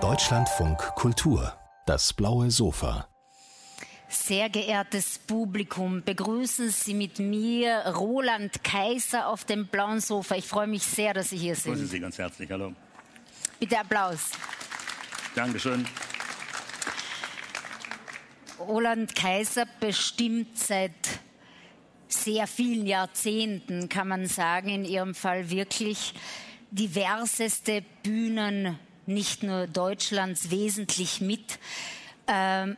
Deutschlandfunk 0.00 0.78
Kultur, 0.96 1.56
das 1.86 2.12
blaue 2.12 2.50
Sofa. 2.50 3.06
Sehr 4.08 4.48
geehrtes 4.48 5.20
Publikum, 5.20 6.02
begrüßen 6.02 6.70
Sie 6.70 6.92
mit 6.92 7.20
mir 7.20 7.94
Roland 7.94 8.64
Kaiser 8.64 9.28
auf 9.28 9.44
dem 9.44 9.68
blauen 9.68 10.00
Sofa. 10.00 10.34
Ich 10.34 10.44
freue 10.44 10.66
mich 10.66 10.82
sehr, 10.82 11.14
dass 11.14 11.30
Sie 11.30 11.36
hier 11.36 11.54
sind. 11.54 11.74
Grüßen 11.74 11.86
Sie 11.86 12.00
ganz 12.00 12.18
herzlich. 12.18 12.50
Hallo. 12.50 12.72
Bitte 13.60 13.78
Applaus. 13.78 14.32
Dankeschön. 15.36 15.86
Roland 18.58 19.14
Kaiser 19.14 19.66
bestimmt 19.78 20.58
seit 20.58 21.20
sehr 22.08 22.48
vielen 22.48 22.88
Jahrzehnten, 22.88 23.88
kann 23.88 24.08
man 24.08 24.26
sagen, 24.26 24.70
in 24.70 24.84
Ihrem 24.84 25.14
Fall 25.14 25.48
wirklich 25.48 26.14
diverseste 26.74 27.84
Bühnen, 28.02 28.78
nicht 29.06 29.42
nur 29.42 29.66
Deutschlands, 29.66 30.50
wesentlich 30.50 31.20
mit. 31.20 31.58
Ähm, 32.26 32.76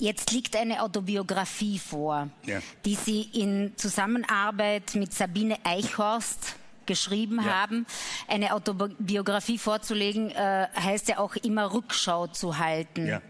Jetzt 0.00 0.32
liegt 0.32 0.56
eine 0.56 0.82
Autobiografie 0.82 1.78
vor, 1.78 2.30
ja. 2.46 2.60
die 2.86 2.94
Sie 2.94 3.20
in 3.20 3.74
Zusammenarbeit 3.76 4.94
mit 4.94 5.12
Sabine 5.12 5.58
Eichhorst 5.62 6.56
geschrieben 6.86 7.36
ja. 7.36 7.44
haben. 7.44 7.84
Eine 8.26 8.54
Autobiografie 8.54 9.58
vorzulegen 9.58 10.30
äh, 10.30 10.68
heißt 10.74 11.08
ja 11.08 11.18
auch 11.18 11.36
immer 11.36 11.74
Rückschau 11.74 12.28
zu 12.28 12.56
halten. 12.56 13.06
Ja. 13.06 13.20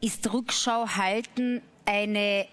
Ist 0.00 0.32
Rückschau 0.32 0.86
halten 0.86 1.62
eine 1.84 2.46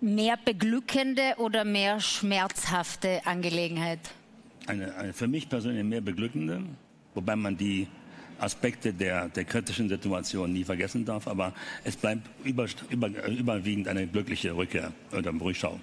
mehr 0.00 0.36
beglückende 0.36 1.34
oder 1.38 1.64
mehr 1.64 1.98
schmerzhafte 1.98 3.20
Angelegenheit? 3.24 3.98
Eine, 4.66 4.94
eine 4.96 5.12
für 5.12 5.28
mich 5.28 5.48
persönlich 5.48 5.84
mehr 5.84 6.00
beglückende, 6.00 6.62
wobei 7.14 7.36
man 7.36 7.56
die 7.56 7.86
Aspekte 8.38 8.92
der, 8.92 9.28
der 9.28 9.44
kritischen 9.44 9.88
Situation 9.88 10.52
nie 10.52 10.64
vergessen 10.64 11.04
darf, 11.04 11.26
aber 11.26 11.54
es 11.84 11.96
bleibt 11.96 12.28
über, 12.44 12.66
über, 12.90 13.08
überwiegend 13.26 13.88
eine 13.88 14.06
glückliche 14.06 14.54
Rückkehr 14.54 14.92
oder 15.12 15.32
Rückschau. 15.40 15.80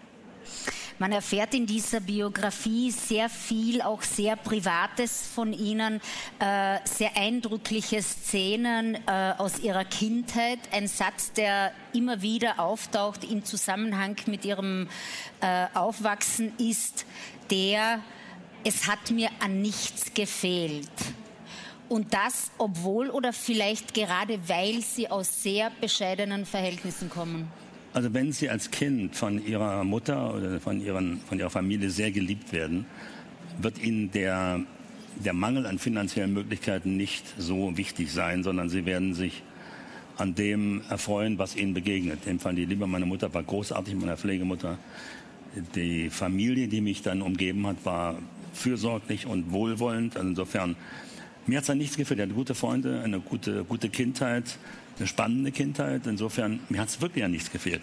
Man 1.00 1.12
erfährt 1.12 1.56
in 1.56 1.66
dieser 1.66 2.00
Biografie 2.00 2.92
sehr 2.92 3.28
viel, 3.30 3.82
auch 3.82 4.04
sehr 4.04 4.36
Privates 4.36 5.28
von 5.34 5.52
Ihnen, 5.52 6.00
äh, 6.40 6.78
sehr 6.84 7.18
eindrückliche 7.18 8.02
Szenen 8.02 8.96
äh, 9.08 9.34
aus 9.38 9.60
Ihrer 9.60 9.86
Kindheit. 9.86 10.60
Ein 10.72 10.88
Satz, 10.88 11.34
der 11.34 11.72
immer 11.94 12.22
wieder 12.22 12.60
auftaucht 12.60 13.24
im 13.24 13.44
Zusammenhang 13.44 14.18
mit 14.28 14.46
Ihrem 14.46 14.88
äh, 15.42 15.66
Aufwachsen, 15.74 16.54
ist 16.60 17.06
der, 17.50 18.00
es 18.64 18.88
hat 18.88 19.12
mir 19.12 19.30
an 19.40 19.62
nichts 19.62 20.14
gefehlt. 20.14 20.90
Und 21.90 22.14
das, 22.14 22.52
obwohl 22.58 23.10
oder 23.10 23.34
vielleicht 23.34 23.94
gerade 23.94 24.40
weil 24.48 24.82
sie 24.82 25.10
aus 25.10 25.44
sehr 25.44 25.72
bescheidenen 25.82 26.46
Verhältnissen 26.46 27.10
kommen. 27.10 27.52
Also 27.94 28.12
wenn 28.12 28.32
Sie 28.32 28.50
als 28.50 28.72
Kind 28.72 29.16
von 29.16 29.46
Ihrer 29.46 29.84
Mutter 29.84 30.34
oder 30.34 30.60
von, 30.60 30.82
ihren, 30.82 31.20
von 31.22 31.38
Ihrer 31.38 31.52
Familie 31.52 31.92
sehr 31.92 32.10
geliebt 32.10 32.52
werden, 32.52 32.88
wird 33.62 33.78
Ihnen 33.78 34.10
der, 34.10 34.62
der 35.24 35.34
Mangel 35.34 35.68
an 35.68 35.78
finanziellen 35.78 36.34
Möglichkeiten 36.34 36.98
nicht 36.98 37.24
so 37.38 37.78
wichtig 37.78 38.12
sein, 38.12 38.42
sondern 38.42 38.70
Sie 38.70 38.88
werden 38.88 39.14
sich 39.14 39.44
an 40.18 40.34
dem 40.34 40.82
erfreuen, 40.90 41.38
was 41.38 41.56
Ihnen 41.56 41.76
begegnet. 41.76 42.22
In 42.26 42.34
dem 42.34 42.40
Fall 42.40 42.56
die 42.56 42.66
Liebe 42.66 42.88
meiner 42.88 43.06
Mutter 43.06 43.32
war 43.32 43.44
großartig, 43.44 43.94
meiner 43.94 44.18
Pflegemutter. 44.18 44.80
Die 45.76 46.10
Familie, 46.10 46.68
die 46.68 46.82
mich 46.82 47.04
dann 47.04 47.22
umgeben 47.22 47.68
hat, 47.68 47.86
war 47.86 48.18
fürsorglich 48.54 49.26
und 49.26 49.52
wohlwollend. 49.52 50.16
Also 50.16 50.30
insofern 50.30 50.76
mir 51.46 51.58
hat 51.58 51.64
es 51.64 51.70
an 51.70 51.78
nichts 51.78 51.98
gefehlt. 51.98 52.20
Er 52.20 52.26
hatte 52.26 52.36
gute 52.36 52.56
Freunde, 52.56 53.02
eine 53.04 53.20
gute, 53.20 53.66
gute 53.66 53.90
Kindheit, 53.90 54.58
eine 54.98 55.08
spannende 55.08 55.52
Kindheit. 55.52 56.08
Insofern, 56.08 56.62
mir 56.70 56.80
hat 56.80 56.90
es 56.90 57.02
wirklich 57.02 57.24
an 57.24 57.32
nichts 57.32 57.52
gefehlt. 57.52 57.82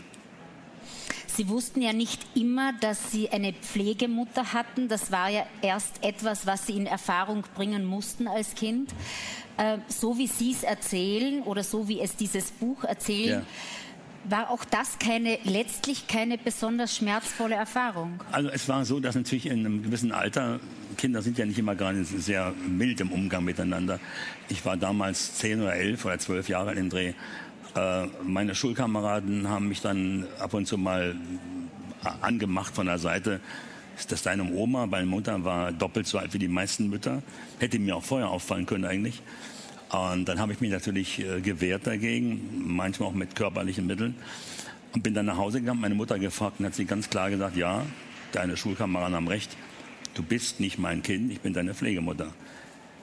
Sie 1.27 1.49
wussten 1.49 1.81
ja 1.81 1.93
nicht 1.93 2.21
immer, 2.35 2.73
dass 2.81 3.13
Sie 3.13 3.29
eine 3.31 3.53
Pflegemutter 3.53 4.53
hatten. 4.53 4.89
Das 4.89 5.13
war 5.13 5.29
ja 5.29 5.47
erst 5.63 6.03
etwas, 6.03 6.47
was 6.47 6.67
Sie 6.67 6.77
in 6.77 6.87
Erfahrung 6.87 7.45
bringen 7.55 7.85
mussten 7.85 8.27
als 8.27 8.55
Kind. 8.55 8.91
Äh, 9.57 9.79
so 9.89 10.19
wie 10.19 10.27
Sie 10.27 10.53
es 10.53 10.63
erzählen 10.63 11.43
oder 11.43 11.63
so 11.63 11.87
wie 11.87 12.01
es 12.01 12.17
dieses 12.17 12.51
Buch 12.51 12.85
erzählt, 12.85 13.29
ja 13.29 13.43
war 14.25 14.51
auch 14.51 14.65
das 14.65 14.99
keine, 14.99 15.39
letztlich 15.45 16.07
keine 16.07 16.39
besonders 16.39 16.97
schmerzvolle 16.97 17.55
Erfahrung? 17.55 18.21
Also 18.33 18.49
es 18.51 18.69
war 18.69 18.85
so, 18.85 19.01
dass 19.01 19.15
natürlich 19.15 19.47
in 19.47 19.61
einem 19.61 19.83
gewissen 19.83 20.13
Alter, 20.13 20.61
Kinder 20.97 21.23
sind 21.23 21.39
ja 21.39 21.47
nicht 21.47 21.59
immer 21.59 21.75
gerade 21.75 22.05
sehr 22.05 22.53
mild 22.69 23.01
im 23.01 23.13
Umgang 23.13 23.45
miteinander. 23.45 23.99
Ich 24.49 24.65
war 24.65 24.77
damals 24.77 25.37
zehn 25.37 25.61
oder 25.61 25.75
elf 25.75 26.05
oder 26.05 26.19
zwölf 26.19 26.49
Jahre 26.49 26.73
in 26.73 26.77
dem 26.77 26.91
Dreh. 26.91 27.13
Äh, 27.75 28.07
meine 28.23 28.55
Schulkameraden 28.55 29.49
haben 29.49 29.69
mich 29.69 29.81
dann 29.81 30.27
ab 30.39 30.55
und 30.55 30.67
zu 30.67 30.77
mal 30.77 31.17
angemacht 32.21 32.75
von 32.75 32.87
der 32.87 32.99
Seite. 32.99 33.41
Ist 33.97 34.13
das 34.13 34.23
deine 34.23 34.45
Oma? 34.45 34.87
Meine 34.87 35.07
Mutter 35.07 35.45
war 35.45 35.73
doppelt 35.73 36.07
so 36.07 36.19
alt 36.19 36.33
wie 36.33 36.39
die 36.39 36.49
meisten 36.49 36.89
Mütter. 36.89 37.23
Hätte 37.59 37.79
mir 37.79 37.97
auch 37.97 38.03
vorher 38.03 38.31
auffallen 38.31 38.67
können 38.67 38.85
eigentlich. 38.85 39.23
Und 39.91 40.27
dann 40.27 40.39
habe 40.39 40.53
ich 40.53 40.61
mich 40.61 40.71
natürlich 40.71 41.19
äh, 41.19 41.41
gewehrt 41.41 41.87
dagegen, 41.87 42.63
manchmal 42.65 43.09
auch 43.09 43.15
mit 43.15 43.35
körperlichen 43.35 43.87
Mitteln. 43.87 44.15
Und 44.93 45.03
bin 45.03 45.15
dann 45.15 45.27
nach 45.27 45.37
Hause 45.37 45.61
gegangen, 45.61 45.81
meine 45.81 45.95
Mutter 45.95 46.19
gefragt 46.19 46.61
und 46.61 46.67
hat 46.67 46.75
sie 46.75 46.85
ganz 46.85 47.11
klar 47.11 47.31
gesagt, 47.31 47.57
ja, 47.57 47.85
deine 48.33 48.57
Schulkameraden 48.57 49.15
haben 49.15 49.29
recht, 49.29 49.57
du 50.15 50.23
bist 50.23 50.61
nicht 50.61 50.79
mein 50.79 51.03
Kind, 51.03 51.31
ich 51.33 51.41
bin 51.41 51.53
deine 51.53 51.75
Pflegemutter. 51.75 52.33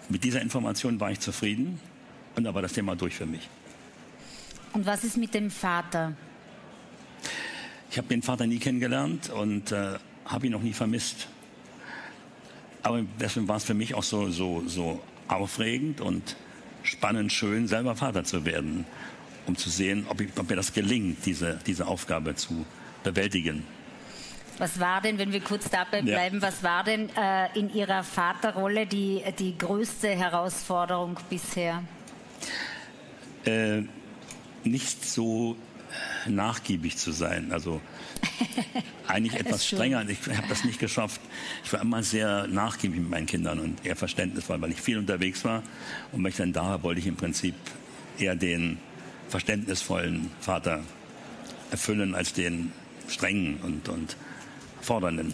Mit 0.09 0.23
dieser 0.23 0.41
Information 0.41 0.99
war 0.99 1.11
ich 1.11 1.19
zufrieden 1.19 1.79
und 2.35 2.43
da 2.43 2.53
war 2.53 2.61
das 2.61 2.73
Thema 2.73 2.95
durch 2.95 3.15
für 3.15 3.25
mich. 3.25 3.49
Und 4.73 4.85
was 4.85 5.03
ist 5.03 5.17
mit 5.17 5.33
dem 5.33 5.49
Vater? 5.49 6.13
Ich 7.89 7.97
habe 7.97 8.07
den 8.07 8.21
Vater 8.21 8.47
nie 8.47 8.59
kennengelernt 8.59 9.29
und 9.29 9.71
äh, 9.71 9.97
habe 10.25 10.45
ihn 10.45 10.51
noch 10.51 10.61
nie 10.61 10.73
vermisst. 10.73 11.27
Aber 12.83 13.01
deswegen 13.19 13.47
war 13.47 13.57
es 13.57 13.63
für 13.63 13.73
mich 13.73 13.95
auch 13.95 14.03
so, 14.03 14.29
so, 14.29 14.63
so 14.67 15.01
aufregend 15.27 15.99
und 15.99 16.35
spannend, 16.87 17.31
schön, 17.31 17.67
selber 17.67 17.95
Vater 17.95 18.23
zu 18.23 18.45
werden, 18.45 18.85
um 19.45 19.55
zu 19.55 19.69
sehen, 19.69 20.05
ob, 20.09 20.21
ich, 20.21 20.29
ob 20.37 20.49
mir 20.49 20.55
das 20.55 20.73
gelingt, 20.73 21.25
diese, 21.25 21.59
diese 21.65 21.87
Aufgabe 21.87 22.35
zu 22.35 22.65
bewältigen. 23.03 23.63
Was 24.57 24.79
war 24.79 25.01
denn, 25.01 25.19
wenn 25.19 25.31
wir 25.31 25.41
kurz 25.41 25.69
dabei 25.69 26.01
bleiben, 26.01 26.37
ja. 26.37 26.41
was 26.41 26.63
war 26.63 26.83
denn 26.83 27.09
äh, 27.15 27.59
in 27.59 27.71
Ihrer 27.71 28.03
Vaterrolle 28.03 28.87
die, 28.87 29.23
die 29.37 29.55
größte 29.55 30.09
Herausforderung 30.09 31.19
bisher? 31.29 31.83
Äh, 33.45 33.83
nicht 34.63 35.05
so 35.05 35.55
nachgiebig 36.29 36.97
zu 36.97 37.11
sein. 37.11 37.51
Also 37.51 37.81
eigentlich 39.07 39.35
etwas 39.39 39.65
strenger. 39.65 40.07
Ich 40.09 40.19
habe 40.27 40.47
das 40.49 40.63
nicht 40.63 40.79
geschafft. 40.79 41.21
Ich 41.63 41.73
war 41.73 41.81
immer 41.81 42.03
sehr 42.03 42.47
nachgiebig 42.47 42.99
mit 42.99 43.09
meinen 43.09 43.25
Kindern 43.25 43.59
und 43.59 43.85
eher 43.85 43.95
verständnisvoll, 43.95 44.61
weil 44.61 44.71
ich 44.71 44.81
viel 44.81 44.97
unterwegs 44.97 45.43
war. 45.45 45.63
Und 46.11 46.23
wenn 46.23 46.29
ich 46.29 46.37
dann 46.37 46.53
da 46.53 46.63
war, 46.63 46.83
wollte 46.83 46.99
ich 46.99 47.07
im 47.07 47.15
Prinzip 47.15 47.55
eher 48.17 48.35
den 48.35 48.77
verständnisvollen 49.29 50.31
Vater 50.39 50.81
erfüllen 51.71 52.15
als 52.15 52.33
den 52.33 52.71
strengen 53.07 53.57
und, 53.57 53.89
und 53.89 54.15
fordernden. 54.81 55.33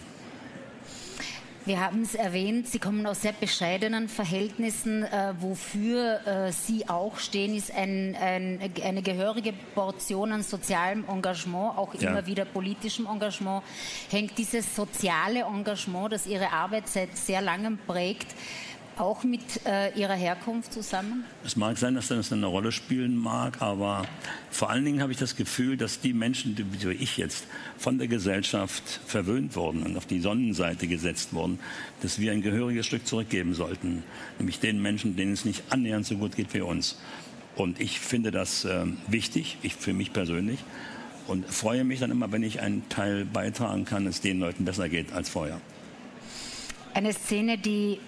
Wir 1.66 1.80
haben 1.80 2.02
es 2.02 2.14
erwähnt, 2.14 2.68
Sie 2.68 2.78
kommen 2.78 3.08
aus 3.08 3.22
sehr 3.22 3.32
bescheidenen 3.32 4.10
Verhältnissen. 4.10 5.04
Äh, 5.04 5.34
wofür 5.40 6.20
äh, 6.28 6.52
Sie 6.52 6.90
auch 6.90 7.18
stehen, 7.18 7.56
ist 7.56 7.74
ein, 7.74 8.18
ein, 8.20 8.60
eine 8.84 9.02
gehörige 9.02 9.54
Portion 9.74 10.34
an 10.34 10.44
sozialem 10.44 11.06
Engagement, 11.08 11.78
auch 11.78 11.94
ja. 11.96 12.10
immer 12.10 12.26
wieder 12.26 12.44
politischem 12.44 13.08
Engagement. 13.08 13.64
Hängt 14.10 14.38
dieses 14.38 14.76
soziale 14.76 15.44
Engagement, 15.44 16.12
das 16.12 16.28
Ihre 16.28 16.52
Arbeit 16.52 16.90
seit 16.90 17.16
sehr 17.16 17.42
langem 17.42 17.78
prägt, 17.78 18.28
auch 18.98 19.24
mit 19.24 19.42
äh, 19.66 19.98
Ihrer 19.98 20.14
Herkunft 20.14 20.74
zusammen? 20.74 21.26
Es 21.46 21.56
mag 21.56 21.78
sein, 21.78 21.96
dass 21.96 22.08
das 22.08 22.32
eine 22.32 22.46
Rolle 22.46 22.72
spielen 22.72 23.16
mag, 23.16 23.62
aber 23.62 24.06
vor 24.52 24.70
allen 24.70 24.86
Dingen 24.86 25.02
habe 25.02 25.12
ich 25.12 25.18
das 25.18 25.36
Gefühl, 25.36 25.78
dass 25.78 26.00
die 26.02 26.14
Menschen, 26.14 26.56
die, 26.56 26.66
wie 26.72 26.92
ich 26.92 27.18
jetzt, 27.18 27.46
von 27.78 27.98
der 27.98 28.08
Gesellschaft 28.08 29.02
verwöhnt 29.06 29.56
wurden 29.56 29.84
und 29.84 29.98
auf 29.98 30.06
die 30.06 30.20
Sonnenseite 30.20 30.88
gesetzt 30.88 31.34
wurden, 31.34 31.60
dass 32.02 32.20
wir 32.20 32.32
ein 32.32 32.42
gehöriges 32.42 32.86
Stück 32.86 33.08
zurückgeben 33.08 33.54
sollten. 33.54 34.04
Nämlich 34.40 34.60
den 34.60 34.82
Menschen, 34.82 35.16
denen 35.16 35.34
es 35.34 35.46
nicht 35.46 35.64
annähernd 35.70 36.06
so 36.06 36.18
gut 36.18 36.36
geht 36.36 36.54
wie 36.54 36.62
uns. 36.62 36.98
Und 37.56 37.80
ich 37.80 38.00
finde 38.00 38.32
das 38.32 38.66
äh, 38.66 38.86
wichtig, 39.08 39.58
ich 39.62 39.76
für 39.76 39.94
mich 39.94 40.14
persönlich. 40.14 40.60
Und 41.28 41.50
freue 41.50 41.84
mich 41.84 42.00
dann 42.00 42.12
immer, 42.12 42.32
wenn 42.32 42.44
ich 42.44 42.60
einen 42.60 42.88
Teil 42.90 43.26
beitragen 43.26 43.86
kann, 43.86 44.08
es 44.08 44.22
den 44.22 44.40
Leuten 44.40 44.66
besser 44.66 44.90
geht 44.90 45.14
als 45.14 45.30
vorher. 45.30 45.62
Eine 46.94 47.14
Szene, 47.14 47.58
die 47.58 48.00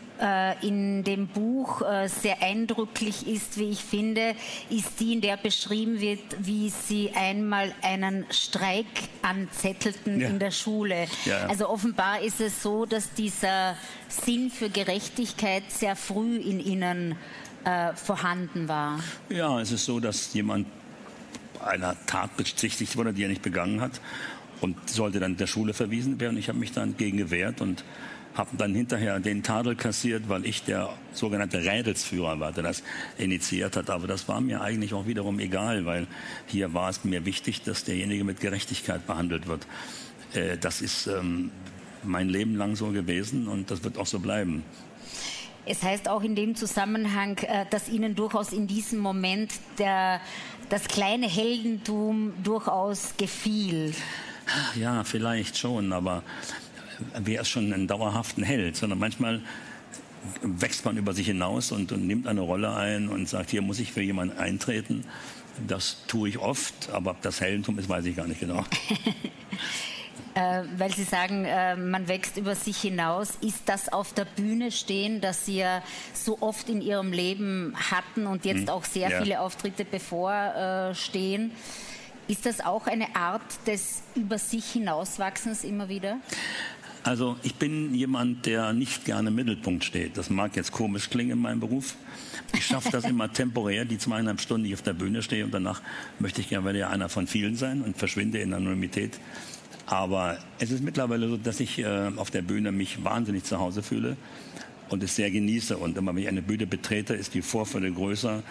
in 0.62 1.04
dem 1.04 1.28
Buch 1.28 1.82
äh, 1.82 2.08
sehr 2.08 2.42
eindrücklich 2.42 3.28
ist, 3.28 3.58
wie 3.58 3.72
ich 3.72 3.84
finde, 3.84 4.36
ist 4.70 5.00
die, 5.00 5.14
in 5.14 5.22
der 5.22 5.38
beschrieben 5.38 6.00
wird, 6.00 6.22
wie 6.40 6.70
sie 6.70 7.12
einmal 7.14 7.74
einen 7.82 8.26
Streik 8.30 8.86
anzettelten 9.22 10.22
ja. 10.22 10.30
in 10.30 10.40
der 10.40 10.52
Schule. 10.52 11.08
Ja. 11.26 11.48
Also 11.48 11.70
offenbar 11.70 12.22
ist 12.22 12.40
es 12.40 12.62
so, 12.62 12.86
dass 12.86 13.14
dieser 13.14 13.76
Sinn 14.08 14.50
für 14.50 14.70
Gerechtigkeit 14.70 15.64
sehr 15.70 15.96
früh 15.96 16.38
in 16.38 16.60
ihnen 16.60 17.16
äh, 17.66 17.94
vorhanden 17.94 18.68
war. 18.68 19.00
Ja, 19.30 19.60
es 19.60 19.72
ist 19.72 19.86
so, 19.86 20.00
dass 20.00 20.34
jemand 20.34 20.68
einer 21.64 21.96
Tat 22.06 22.38
bezichtigt 22.38 22.96
wurde, 22.96 23.14
die 23.14 23.24
er 23.24 23.30
nicht 23.30 23.42
begangen 23.42 23.82
hat 23.82 24.00
und 24.62 24.90
sollte 24.90 25.20
dann 25.20 25.38
der 25.38 25.48
Schule 25.48 25.74
verwiesen 25.74 26.20
werden. 26.20 26.38
Ich 26.38 26.48
habe 26.48 26.60
mich 26.60 26.72
dann 26.72 26.98
gegen 26.98 27.18
gewehrt 27.18 27.62
und 27.62 27.84
habe 28.36 28.58
dann 28.58 28.76
hinterher 28.76 29.20
den 29.20 29.44
Tadel 29.44 29.76
kassiert, 29.76 30.28
weil 30.28 30.46
ich 30.46 30.64
der 30.64 30.90
sogenannte 31.14 31.60
Rädelsführer 31.60 32.40
war, 32.40 32.52
der 32.52 32.64
das 32.64 32.84
initiiert 33.18 33.78
hat. 33.78 33.90
Aber 33.90 34.08
das 34.08 34.28
war 34.28 34.42
mir 34.42 34.62
eigentlich 34.62 34.94
auch 34.94 35.08
wiederum 35.08 35.40
egal, 35.40 35.86
weil 35.86 36.08
hier 36.46 36.74
war 36.74 36.90
es 36.90 37.04
mir 37.04 37.26
wichtig, 37.26 37.62
dass 37.62 37.86
derjenige 37.86 38.24
mit 38.24 38.42
Gerechtigkeit 38.42 39.08
behandelt 39.08 39.48
wird. 39.48 39.66
Äh, 40.34 40.58
das 40.58 40.82
ist 40.82 41.08
ähm, 41.08 41.52
mein 42.04 42.30
Leben 42.30 42.56
lang 42.56 42.76
so 42.76 42.88
gewesen 42.88 43.48
und 43.48 43.72
das 43.72 43.84
wird 43.84 43.98
auch 43.98 44.06
so 44.06 44.20
bleiben. 44.20 44.64
Es 45.68 45.82
heißt 45.82 46.10
auch 46.10 46.22
in 46.22 46.36
dem 46.36 46.56
Zusammenhang, 46.56 47.38
äh, 47.40 47.66
dass 47.70 47.90
Ihnen 47.90 48.16
durchaus 48.16 48.52
in 48.52 48.68
diesem 48.68 49.00
Moment 49.00 49.52
der, 49.80 50.22
das 50.70 50.88
kleine 50.88 51.28
Heldentum 51.28 52.34
durchaus 52.44 53.16
gefiel. 53.18 53.94
Ja, 54.76 55.04
vielleicht 55.04 55.58
schon, 55.58 55.92
aber 55.92 56.22
wer 57.18 57.42
ist 57.42 57.50
schon 57.50 57.72
einen 57.74 57.88
dauerhaften 57.88 58.44
Held, 58.44 58.76
sondern 58.76 59.00
manchmal 59.00 59.42
wächst 60.42 60.86
man 60.86 60.98
über 60.98 61.14
sich 61.14 61.28
hinaus 61.28 61.72
und, 61.72 61.92
und, 61.92 62.08
nimmt 62.08 62.28
eine 62.28 62.42
Rolle 62.42 62.74
ein 62.76 63.10
und 63.10 63.30
sagt, 63.30 63.52
hier 63.52 63.62
muss 63.62 63.80
ich 63.80 63.92
für 63.92 64.02
jemanden 64.02 64.38
eintreten. 64.38 65.06
Das 65.68 66.04
tue 66.08 66.30
ich 66.30 66.40
oft, 66.40 66.90
aber 66.92 67.12
ob 67.12 67.22
das 67.22 67.40
Heldentum 67.42 67.80
ist, 67.80 67.88
weiß 67.88 68.06
ich 68.06 68.16
gar 68.16 68.28
nicht 68.28 68.40
genau. 68.40 68.66
äh, 70.36 70.64
weil 70.78 70.94
Sie 70.94 71.04
sagen, 71.04 71.46
äh, 71.46 71.78
man 71.78 72.08
wächst 72.08 72.38
über 72.38 72.56
sich 72.56 72.78
hinaus. 72.78 73.38
Ist 73.42 73.62
das 73.68 73.92
auf 73.92 74.14
der 74.14 74.26
Bühne 74.26 74.72
stehen, 74.72 75.22
das 75.22 75.46
Sie 75.46 75.58
ja 75.58 75.82
so 76.14 76.42
oft 76.42 76.70
in 76.70 76.82
Ihrem 76.82 77.14
Leben 77.14 77.74
hatten 77.92 78.28
und 78.28 78.44
jetzt 78.46 78.68
hm, 78.68 78.70
auch 78.70 78.84
sehr 78.84 79.10
ja. 79.10 79.22
viele 79.22 79.40
Auftritte 79.40 79.86
bevorstehen? 79.86 81.52
Ist 82.28 82.46
das 82.48 82.60
auch 82.60 82.88
eine 82.88 83.16
Art 83.16 83.44
des 83.68 84.02
über 84.16 84.40
sich 84.40 84.66
hinauswachsens 84.66 85.64
immer 85.64 85.90
wieder? 85.90 86.18
Also 87.06 87.38
ich 87.44 87.54
bin 87.54 87.94
jemand, 87.94 88.48
der 88.48 88.74
nicht 88.74 89.06
gerne 89.06 89.30
im 89.30 89.36
Mittelpunkt 89.36 89.84
steht. 89.84 90.18
Das 90.18 90.32
mag 90.32 90.56
jetzt 90.56 90.72
komisch 90.72 91.12
klingen 91.12 91.34
in 91.34 91.40
meinem 91.40 91.60
Beruf. 91.60 91.94
Ich 92.56 92.66
schaffe 92.66 92.90
das 92.92 93.04
immer 93.04 93.32
temporär, 93.32 93.86
die 93.86 94.00
zweieinhalb 94.00 94.42
Stunden, 94.42 94.64
die 94.64 94.72
ich 94.72 94.76
auf 94.76 94.82
der 94.82 94.94
Bühne 94.94 95.22
stehe 95.22 95.46
und 95.46 95.54
danach 95.54 95.84
möchte 96.18 96.42
ich 96.42 96.50
gerne 96.50 96.68
wieder 96.68 96.90
einer 96.90 97.08
von 97.08 97.28
vielen 97.28 97.58
sein 97.58 97.84
und 97.84 97.96
verschwinde 97.96 98.40
in 98.40 98.56
Anonymität. 98.56 99.20
Aber 99.86 100.40
es 100.58 100.72
ist 100.72 100.84
mittlerweile 100.84 101.30
so, 101.30 101.38
dass 101.38 101.60
ich 101.60 101.78
äh, 101.78 102.12
auf 102.16 102.32
der 102.32 102.42
Bühne 102.42 102.72
mich 102.72 103.04
wahnsinnig 103.04 103.44
zu 103.44 103.60
Hause 103.60 103.84
fühle 103.84 104.18
und 104.90 105.04
es 105.04 105.16
sehr 105.16 105.30
genieße. 105.30 105.78
Und 105.78 105.98
immer 105.98 106.16
wenn 106.16 106.24
ich 106.24 106.28
eine 106.28 106.42
Bühne 106.42 106.66
betrete, 106.66 107.14
ist 107.14 107.36
die 107.36 107.44
Vorfreude 107.44 107.92
größer 107.92 108.42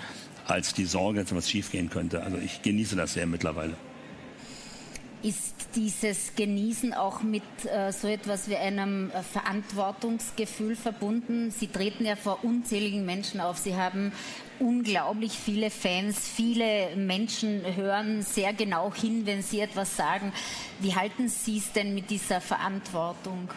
als 0.47 0.75
die 0.75 0.85
Sorge, 0.85 1.19
dass 1.23 1.33
etwas 1.33 1.51
schiefgehen 1.51 1.91
könnte. 1.91 2.23
Also 2.23 2.39
ich 2.39 2.63
genieße 2.63 2.95
das 2.95 3.15
sehr 3.15 3.27
mittlerweile. 3.27 3.75
Ist 5.25 5.55
dieses 5.75 6.35
Genießen 6.37 6.93
auch 6.93 7.23
mit 7.23 7.43
äh, 7.65 7.91
so 7.93 8.09
etwas 8.09 8.51
wie 8.51 8.57
einem 8.57 9.11
äh, 9.11 9.23
Verantwortungsgefühl 9.23 10.77
verbunden? 10.77 11.51
Sie 11.51 11.69
treten 11.69 12.05
ja 12.05 12.15
vor 12.15 12.45
unzähligen 12.45 13.07
Menschen 13.07 13.41
auf. 13.41 13.57
Sie 13.57 13.75
haben 13.75 14.13
unglaublich 14.61 15.33
viele 15.33 15.71
Fans. 15.71 16.29
Viele 16.29 16.95
Menschen 16.97 17.63
hören 17.75 18.21
sehr 18.21 18.53
genau 18.53 18.93
hin, 18.93 19.23
wenn 19.25 19.41
Sie 19.41 19.61
etwas 19.61 19.97
sagen. 19.97 20.31
Wie 20.81 20.95
halten 20.95 21.31
Sie 21.31 21.57
es 21.57 21.73
denn 21.73 21.95
mit 21.95 22.11
dieser 22.11 22.43
Verantwortung? 22.43 23.49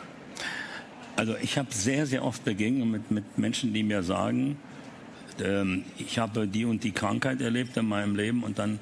Also 1.18 1.36
ich 1.36 1.58
habe 1.58 1.74
sehr, 1.74 2.06
sehr 2.06 2.24
oft 2.24 2.46
Begegnungen 2.46 2.92
mit, 2.92 3.12
mit 3.12 3.38
Menschen, 3.38 3.74
die 3.74 3.84
mir 3.84 4.04
sagen, 4.04 4.56
ähm, 5.44 5.84
ich 5.98 6.18
habe 6.18 6.48
die 6.48 6.64
und 6.64 6.86
die 6.86 6.94
Krankheit 6.94 7.42
erlebt 7.42 7.76
in 7.76 7.90
meinem 7.90 8.16
Leben 8.16 8.44
und 8.44 8.58
dann 8.58 8.80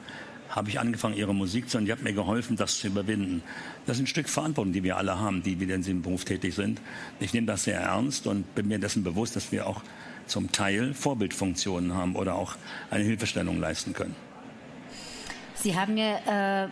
habe 0.49 0.69
ich 0.69 0.79
angefangen, 0.79 1.15
ihre 1.15 1.33
Musik 1.33 1.69
zu 1.69 1.77
hören. 1.77 1.85
Die 1.85 1.91
hat 1.91 2.01
mir 2.01 2.13
geholfen, 2.13 2.55
das 2.55 2.79
zu 2.79 2.87
überwinden. 2.87 3.43
Das 3.85 3.97
ist 3.97 4.03
ein 4.03 4.07
Stück 4.07 4.29
Verantwortung, 4.29 4.73
die 4.73 4.83
wir 4.83 4.97
alle 4.97 5.19
haben, 5.19 5.43
die 5.43 5.59
wir 5.59 5.73
in 5.73 5.81
diesem 5.81 6.01
Beruf 6.01 6.25
tätig 6.25 6.55
sind. 6.55 6.79
Ich 7.19 7.33
nehme 7.33 7.47
das 7.47 7.63
sehr 7.63 7.79
ernst 7.79 8.27
und 8.27 8.55
bin 8.55 8.67
mir 8.67 8.79
dessen 8.79 9.03
bewusst, 9.03 9.35
dass 9.35 9.51
wir 9.51 9.67
auch 9.67 9.81
zum 10.27 10.51
Teil 10.51 10.93
Vorbildfunktionen 10.93 11.93
haben 11.93 12.15
oder 12.15 12.35
auch 12.35 12.55
eine 12.89 13.03
Hilfestellung 13.03 13.59
leisten 13.59 13.93
können. 13.93 14.15
Sie 15.55 15.75
haben 15.75 15.97
ja 15.97 16.65
äh, 16.65 16.69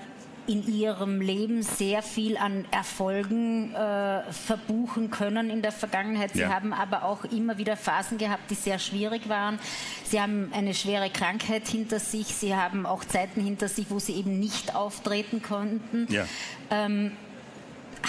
in 0.48 0.68
ihrem 0.68 1.22
Leben 1.22 1.64
sehr 1.64 2.02
viel 2.02 2.38
an 2.38 2.66
Erfolgen 2.72 3.74
äh, 3.74 4.32
verbuchen 4.32 5.10
können 5.10 5.50
in 5.50 5.62
der 5.62 5.72
Vergangenheit. 5.72 6.32
Sie 6.34 6.42
ja. 6.42 6.50
haben 6.50 6.74
aber 6.74 7.04
auch 7.04 7.24
immer 7.26 7.58
wieder 7.58 7.78
Phasen 7.78 8.18
gehabt, 8.18 8.50
die 8.50 8.56
sehr 8.56 8.80
schwierig 8.80 9.30
waren. 9.30 9.60
Sie 10.04 10.20
haben 10.20 10.52
eine 10.54 10.74
schwere 10.74 11.10
Krankheit 11.10 11.68
hinter 11.68 12.00
sich. 12.00 12.28
Sie 12.28 12.56
haben 12.56 12.86
auch 12.86 13.06
Zeiten 13.06 13.42
hinter 13.42 13.68
sich, 13.68 13.88
wo 13.90 14.00
sie 14.00 14.14
eben 14.14 14.40
nicht 14.40 14.76
auftreten 14.76 15.42
konnten. 15.42 16.08
Ja. 16.12 16.26
Ähm, 16.70 17.12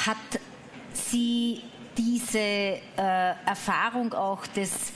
hat 0.06 0.16
Sie 0.92 1.62
diese 1.96 2.38
äh, 2.38 2.80
Erfahrung 2.96 4.14
auch 4.14 4.46
des 4.46 4.92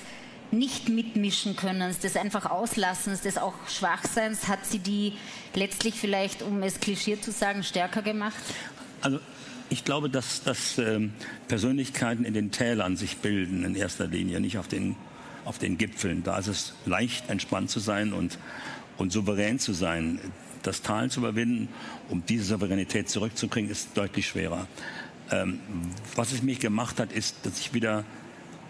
nicht 0.51 0.89
mitmischen 0.89 1.57
können, 1.57 1.95
des 2.03 2.17
einfach 2.17 2.47
Auslassens, 2.47 3.21
des 3.21 3.39
auch 3.39 3.55
Schwachseins, 3.69 4.49
hat 4.49 4.65
sie 4.65 4.79
die 4.79 5.15
letztlich 5.55 5.95
vielleicht, 5.95 6.43
um 6.43 6.63
es 6.63 6.81
klischiert 6.81 7.23
zu 7.23 7.33
sagen, 7.33 7.63
stärker 7.63 8.03
gemacht? 8.03 8.37
Also 9.01 9.21
ich 9.71 9.85
glaube, 9.85 10.09
dass, 10.09 10.43
dass 10.43 10.79
ähm, 10.79 11.13
Persönlichkeiten 11.49 12.25
in 12.25 12.35
den 12.35 12.51
Tälern 12.51 12.97
sich 12.97 13.19
bilden 13.19 13.65
in 13.65 13.75
erster 13.75 14.07
Linie, 14.07 14.41
nicht 14.41 14.59
auf 14.59 14.69
den, 14.69 14.97
auf 15.45 15.59
den 15.59 15.77
Gipfeln. 15.77 16.23
Da 16.23 16.39
ist 16.39 16.49
es 16.49 16.75
leicht, 16.87 17.29
entspannt 17.29 17.71
zu 17.71 17.81
sein 17.81 18.13
und, 18.13 18.39
und 18.97 19.13
souverän 19.13 19.59
zu 19.59 19.73
sein. 19.73 20.19
Das 20.63 20.83
Tal 20.83 21.11
zu 21.11 21.21
überwinden, 21.21 21.69
um 22.09 22.25
diese 22.27 22.45
Souveränität 22.45 23.09
zurückzukriegen, 23.09 23.71
ist 23.71 23.91
deutlich 23.95 24.27
schwerer. 24.27 24.67
Ähm, 25.31 25.61
was 26.17 26.33
es 26.33 26.43
mich 26.43 26.59
gemacht 26.59 26.99
hat, 26.99 27.13
ist, 27.13 27.37
dass 27.45 27.61
ich 27.61 27.75
wieder 27.75 28.05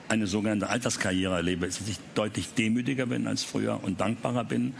eine 0.08 0.26
sogenannte 0.26 0.68
Alterskarriere 0.68 1.36
erlebe, 1.36 1.66
ist, 1.66 1.80
dass 1.80 1.88
ich 1.88 1.98
deutlich 2.14 2.54
demütiger 2.54 3.06
bin 3.06 3.26
als 3.26 3.44
früher 3.44 3.80
und 3.82 4.00
dankbarer 4.00 4.44
bin 4.44 4.74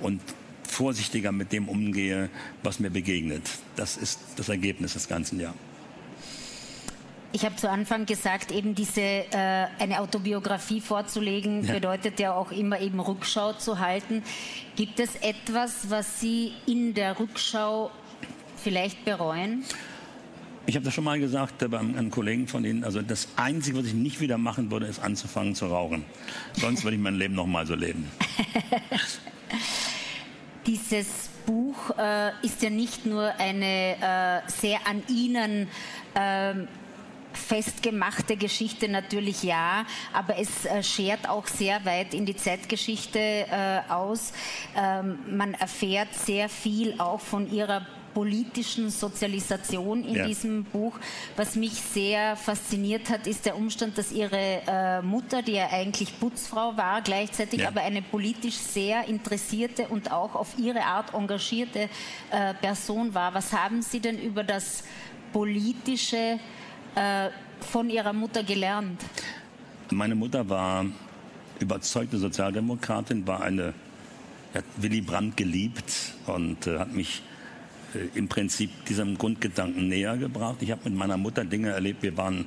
und 0.00 0.20
vorsichtiger 0.64 1.32
mit 1.32 1.52
dem 1.52 1.68
umgehe, 1.68 2.30
was 2.62 2.80
mir 2.80 2.90
begegnet. 2.90 3.42
Das 3.76 3.96
ist 3.96 4.20
das 4.36 4.48
Ergebnis 4.48 4.94
des 4.94 5.08
ganzen 5.08 5.38
Jahres. 5.40 5.56
Ich 7.34 7.46
habe 7.46 7.56
zu 7.56 7.70
Anfang 7.70 8.04
gesagt, 8.04 8.52
eben 8.52 8.74
diese 8.74 9.00
äh, 9.00 9.66
eine 9.78 10.00
Autobiografie 10.00 10.82
vorzulegen 10.82 11.64
ja. 11.64 11.72
bedeutet 11.72 12.20
ja 12.20 12.34
auch 12.34 12.52
immer 12.52 12.78
eben 12.80 13.00
Rückschau 13.00 13.54
zu 13.54 13.78
halten. 13.78 14.22
Gibt 14.76 15.00
es 15.00 15.16
etwas, 15.16 15.88
was 15.88 16.20
Sie 16.20 16.52
in 16.66 16.92
der 16.92 17.18
Rückschau 17.18 17.90
vielleicht 18.62 19.06
bereuen? 19.06 19.64
Ich 20.64 20.76
habe 20.76 20.84
das 20.84 20.94
schon 20.94 21.04
mal 21.04 21.18
gesagt 21.18 21.62
äh, 21.62 21.68
beim 21.68 21.96
einem 21.96 22.10
Kollegen 22.10 22.46
von 22.46 22.64
Ihnen. 22.64 22.84
Also 22.84 23.02
das 23.02 23.28
Einzige, 23.36 23.78
was 23.78 23.86
ich 23.86 23.94
nicht 23.94 24.20
wieder 24.20 24.38
machen 24.38 24.70
würde, 24.70 24.86
ist 24.86 25.00
anzufangen 25.00 25.54
zu 25.54 25.66
rauchen. 25.66 26.04
Sonst 26.52 26.84
würde 26.84 26.96
ich 26.96 27.02
mein 27.02 27.16
Leben 27.16 27.34
noch 27.34 27.46
mal 27.46 27.66
so 27.66 27.74
leben. 27.74 28.08
Dieses 30.66 31.30
Buch 31.46 31.90
äh, 31.98 32.30
ist 32.42 32.62
ja 32.62 32.70
nicht 32.70 33.04
nur 33.04 33.34
eine 33.38 34.42
äh, 34.46 34.48
sehr 34.48 34.86
an 34.86 35.02
Ihnen 35.08 35.66
äh, 36.14 36.54
festgemachte 37.32 38.36
Geschichte 38.36 38.88
natürlich 38.88 39.42
ja, 39.42 39.84
aber 40.12 40.38
es 40.38 40.64
äh, 40.64 40.82
schert 40.82 41.28
auch 41.28 41.46
sehr 41.46 41.84
weit 41.84 42.14
in 42.14 42.26
die 42.26 42.36
Zeitgeschichte 42.36 43.18
äh, 43.18 43.80
aus. 43.88 44.32
Ähm, 44.76 45.18
man 45.28 45.54
erfährt 45.54 46.14
sehr 46.14 46.48
viel 46.48 47.00
auch 47.00 47.20
von 47.20 47.50
ihrer 47.50 47.86
politischen 48.14 48.90
Sozialisation 48.90 50.04
in 50.04 50.16
ja. 50.16 50.26
diesem 50.26 50.64
Buch. 50.64 50.98
Was 51.36 51.56
mich 51.56 51.72
sehr 51.72 52.36
fasziniert 52.36 53.10
hat, 53.10 53.26
ist 53.26 53.46
der 53.46 53.56
Umstand, 53.56 53.98
dass 53.98 54.12
ihre 54.12 54.62
äh, 54.66 55.02
Mutter, 55.02 55.42
die 55.42 55.52
ja 55.52 55.68
eigentlich 55.70 56.18
Putzfrau 56.18 56.76
war, 56.76 57.02
gleichzeitig 57.02 57.60
ja. 57.60 57.68
aber 57.68 57.82
eine 57.82 58.02
politisch 58.02 58.56
sehr 58.56 59.06
interessierte 59.08 59.88
und 59.88 60.12
auch 60.12 60.34
auf 60.34 60.58
ihre 60.58 60.82
Art 60.82 61.14
engagierte 61.14 61.88
äh, 62.30 62.54
Person 62.54 63.14
war. 63.14 63.34
Was 63.34 63.52
haben 63.52 63.82
Sie 63.82 64.00
denn 64.00 64.18
über 64.18 64.44
das 64.44 64.84
politische 65.32 66.38
äh, 66.94 67.28
von 67.60 67.90
Ihrer 67.90 68.12
Mutter 68.12 68.42
gelernt? 68.42 69.00
Meine 69.90 70.14
Mutter 70.14 70.48
war 70.48 70.86
überzeugte 71.60 72.18
Sozialdemokratin, 72.18 73.26
war 73.26 73.42
eine 73.42 73.74
hat 74.54 74.64
Willy 74.76 75.00
Brandt 75.00 75.36
geliebt 75.36 76.14
und 76.26 76.66
äh, 76.66 76.78
hat 76.78 76.92
mich 76.92 77.22
im 78.14 78.28
Prinzip 78.28 78.84
diesem 78.86 79.18
Grundgedanken 79.18 79.88
näher 79.88 80.16
gebracht. 80.16 80.56
Ich 80.60 80.70
habe 80.70 80.88
mit 80.88 80.98
meiner 80.98 81.16
Mutter 81.16 81.44
Dinge 81.44 81.70
erlebt. 81.70 82.02
Wir 82.02 82.16
waren 82.16 82.46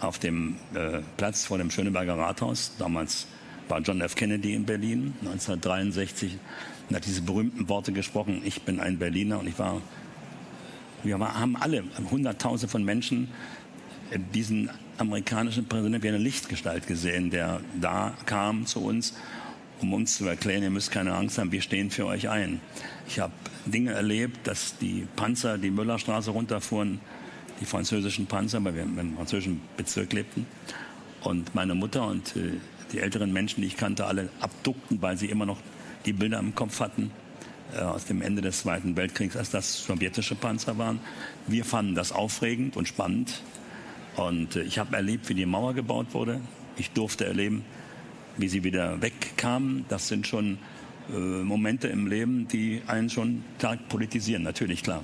auf 0.00 0.18
dem 0.18 0.56
äh, 0.74 1.00
Platz 1.16 1.44
vor 1.44 1.58
dem 1.58 1.70
Schöneberger 1.70 2.18
Rathaus. 2.18 2.72
Damals 2.78 3.26
war 3.68 3.80
John 3.80 4.00
F. 4.00 4.14
Kennedy 4.14 4.54
in 4.54 4.64
Berlin 4.64 5.14
1963 5.20 6.38
und 6.88 6.96
hat 6.96 7.06
diese 7.06 7.22
berühmten 7.22 7.68
Worte 7.68 7.92
gesprochen, 7.92 8.42
ich 8.44 8.62
bin 8.62 8.80
ein 8.80 8.98
Berliner 8.98 9.40
und 9.40 9.48
ich 9.48 9.58
war, 9.58 9.80
wir 11.02 11.18
war, 11.18 11.38
haben 11.38 11.56
alle, 11.56 11.84
hunderttausende 12.10 12.70
von 12.70 12.84
Menschen 12.84 13.28
diesen 14.34 14.70
amerikanischen 14.98 15.66
Präsidenten 15.66 16.02
wie 16.02 16.08
eine 16.08 16.18
Lichtgestalt 16.18 16.86
gesehen, 16.86 17.30
der 17.30 17.60
da 17.80 18.14
kam 18.24 18.66
zu 18.66 18.80
uns, 18.80 19.14
um 19.80 19.92
uns 19.92 20.16
zu 20.16 20.26
erklären, 20.26 20.62
ihr 20.62 20.70
müsst 20.70 20.90
keine 20.90 21.14
Angst 21.14 21.38
haben, 21.38 21.52
wir 21.52 21.62
stehen 21.62 21.90
für 21.90 22.06
euch 22.06 22.28
ein. 22.28 22.60
Ich 23.08 23.18
habe 23.18 23.32
Dinge 23.66 23.92
erlebt, 23.92 24.46
dass 24.46 24.78
die 24.78 25.06
Panzer 25.16 25.58
die 25.58 25.70
Müllerstraße 25.70 26.30
runterfuhren, 26.30 27.00
die 27.60 27.64
französischen 27.64 28.26
Panzer, 28.26 28.62
weil 28.64 28.74
wir 28.74 28.82
im 28.82 29.16
französischen 29.16 29.60
Bezirk 29.76 30.12
lebten. 30.12 30.46
Und 31.22 31.54
meine 31.54 31.74
Mutter 31.74 32.06
und 32.06 32.36
äh, 32.36 32.52
die 32.92 33.00
älteren 33.00 33.32
Menschen, 33.32 33.62
die 33.62 33.66
ich 33.66 33.76
kannte, 33.76 34.06
alle 34.06 34.28
abduckten, 34.40 35.02
weil 35.02 35.16
sie 35.16 35.26
immer 35.26 35.46
noch 35.46 35.58
die 36.04 36.12
Bilder 36.12 36.38
im 36.38 36.54
Kopf 36.54 36.80
hatten 36.80 37.10
äh, 37.74 37.80
aus 37.80 38.04
dem 38.04 38.22
Ende 38.22 38.42
des 38.42 38.60
Zweiten 38.60 38.96
Weltkriegs, 38.96 39.36
als 39.36 39.50
das 39.50 39.84
sowjetische 39.84 40.36
Panzer 40.36 40.78
waren. 40.78 41.00
Wir 41.46 41.64
fanden 41.64 41.94
das 41.94 42.12
aufregend 42.12 42.76
und 42.76 42.86
spannend. 42.86 43.42
Und 44.16 44.56
äh, 44.56 44.62
ich 44.62 44.78
habe 44.78 44.96
erlebt, 44.96 45.28
wie 45.28 45.34
die 45.34 45.46
Mauer 45.46 45.74
gebaut 45.74 46.08
wurde. 46.12 46.40
Ich 46.76 46.90
durfte 46.92 47.24
erleben, 47.26 47.64
wie 48.36 48.48
sie 48.48 48.64
wieder 48.64 49.00
wegkamen. 49.02 49.84
Das 49.88 50.08
sind 50.08 50.26
schon 50.26 50.58
äh, 51.12 51.16
Momente 51.16 51.88
im 51.88 52.06
Leben, 52.06 52.48
die 52.48 52.82
einen 52.86 53.10
schon 53.10 53.44
stark 53.58 53.88
politisieren, 53.88 54.42
natürlich 54.42 54.82
klar. 54.82 55.02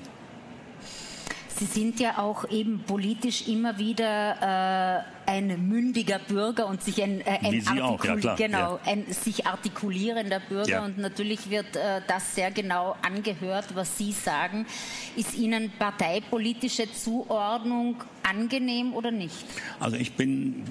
Sie 1.62 1.68
sind 1.68 2.00
ja 2.00 2.18
auch 2.18 2.50
eben 2.50 2.80
politisch 2.80 3.46
immer 3.46 3.78
wieder 3.78 5.04
äh, 5.26 5.30
ein 5.30 5.68
mündiger 5.68 6.18
Bürger 6.18 6.66
und 6.66 6.82
sich 6.82 7.00
ein, 7.00 7.20
äh, 7.20 7.38
ein, 7.40 7.64
Artikul 7.64 7.80
auch, 7.80 8.24
ja, 8.24 8.34
genau, 8.34 8.80
ein 8.84 9.04
sich 9.12 9.46
artikulierender 9.46 10.40
Bürger 10.40 10.68
ja. 10.68 10.84
und 10.84 10.98
natürlich 10.98 11.50
wird 11.50 11.76
äh, 11.76 12.00
das 12.08 12.34
sehr 12.34 12.50
genau 12.50 12.96
angehört, 13.02 13.66
was 13.74 13.96
Sie 13.96 14.10
sagen. 14.10 14.66
Ist 15.14 15.38
Ihnen 15.38 15.70
parteipolitische 15.78 16.92
Zuordnung 16.92 17.94
angenehm 18.28 18.92
oder 18.92 19.12
nicht? 19.12 19.46
Also 19.78 19.96
ich 19.96 20.14
bin 20.14 20.64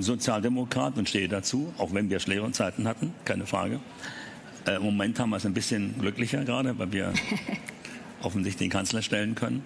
Sozialdemokrat 0.00 0.98
und 0.98 1.08
stehe 1.08 1.28
dazu, 1.28 1.72
auch 1.78 1.94
wenn 1.94 2.10
wir 2.10 2.18
schwere 2.18 2.50
Zeiten 2.50 2.88
hatten, 2.88 3.14
keine 3.24 3.46
Frage. 3.46 3.78
Äh, 4.66 4.78
Im 4.78 4.82
Moment 4.82 5.20
haben 5.20 5.30
wir 5.30 5.36
es 5.36 5.46
ein 5.46 5.54
bisschen 5.54 5.94
glücklicher 6.00 6.44
gerade, 6.44 6.76
weil 6.76 6.90
wir 6.90 7.12
offensichtlich 8.22 8.68
den 8.68 8.70
Kanzler 8.70 9.02
stellen 9.02 9.34
können. 9.34 9.64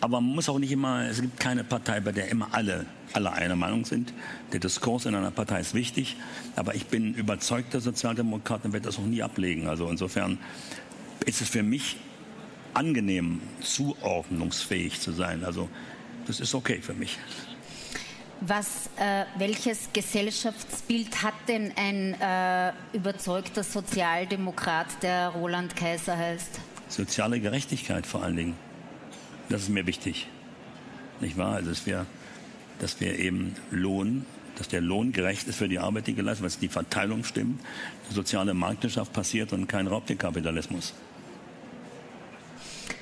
Aber 0.00 0.20
man 0.20 0.34
muss 0.34 0.48
auch 0.48 0.58
nicht 0.58 0.72
immer, 0.72 1.08
es 1.08 1.20
gibt 1.20 1.40
keine 1.40 1.64
Partei, 1.64 2.00
bei 2.00 2.12
der 2.12 2.28
immer 2.28 2.48
alle, 2.52 2.86
alle 3.12 3.32
einer 3.32 3.56
Meinung 3.56 3.84
sind. 3.84 4.12
Der 4.52 4.60
Diskurs 4.60 5.06
in 5.06 5.14
einer 5.14 5.30
Partei 5.30 5.60
ist 5.60 5.74
wichtig, 5.74 6.16
aber 6.54 6.74
ich 6.74 6.86
bin 6.86 7.14
überzeugter 7.14 7.80
Sozialdemokrat 7.80 8.64
und 8.64 8.72
werde 8.72 8.86
das 8.86 8.98
auch 8.98 9.04
nie 9.04 9.22
ablegen. 9.22 9.68
Also 9.68 9.88
insofern 9.88 10.38
ist 11.24 11.40
es 11.40 11.48
für 11.48 11.62
mich 11.62 11.96
angenehm, 12.74 13.40
zuordnungsfähig 13.62 15.00
zu 15.00 15.12
sein. 15.12 15.44
Also 15.44 15.68
das 16.26 16.40
ist 16.40 16.54
okay 16.54 16.80
für 16.82 16.94
mich. 16.94 17.18
Was, 18.42 18.90
äh, 18.98 19.24
welches 19.38 19.88
Gesellschaftsbild 19.94 21.22
hat 21.22 21.34
denn 21.48 21.72
ein 21.74 22.14
äh, 22.20 22.72
überzeugter 22.92 23.62
Sozialdemokrat, 23.62 25.02
der 25.02 25.30
Roland 25.30 25.74
Kaiser 25.74 26.18
heißt? 26.18 26.60
Soziale 26.88 27.40
Gerechtigkeit 27.40 28.06
vor 28.06 28.22
allen 28.22 28.36
Dingen. 28.36 28.54
Das 29.48 29.62
ist 29.62 29.68
mir 29.68 29.86
wichtig. 29.86 30.28
Nicht 31.20 31.36
wahr? 31.36 31.54
Also, 31.54 31.70
dass 31.70 31.86
wir, 31.86 32.06
dass 32.78 33.00
wir 33.00 33.18
eben 33.18 33.54
Lohn, 33.70 34.26
dass 34.56 34.68
der 34.68 34.80
Lohn 34.80 35.12
gerecht 35.12 35.46
ist 35.48 35.56
für 35.56 35.68
die 35.68 35.78
Arbeit, 35.78 36.06
die 36.06 36.14
geleistet 36.14 36.42
wird, 36.42 36.52
dass 36.52 36.58
die 36.58 36.68
Verteilung 36.68 37.24
stimmt, 37.24 37.60
soziale 38.10 38.54
Marktwirtschaft 38.54 39.12
passiert 39.12 39.52
und 39.52 39.66
kein 39.66 39.86
Raubtierkapitalismus. 39.86 40.94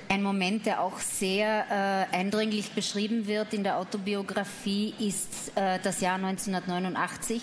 Ein 0.08 0.22
Moment, 0.22 0.66
der 0.66 0.80
auch 0.80 1.00
sehr 1.00 2.06
äh, 2.12 2.16
eindringlich 2.16 2.70
beschrieben 2.72 3.26
wird 3.26 3.52
in 3.54 3.64
der 3.64 3.78
Autobiografie, 3.78 4.94
ist 5.00 5.52
äh, 5.56 5.78
das 5.82 6.00
Jahr 6.00 6.16
1989. 6.16 7.42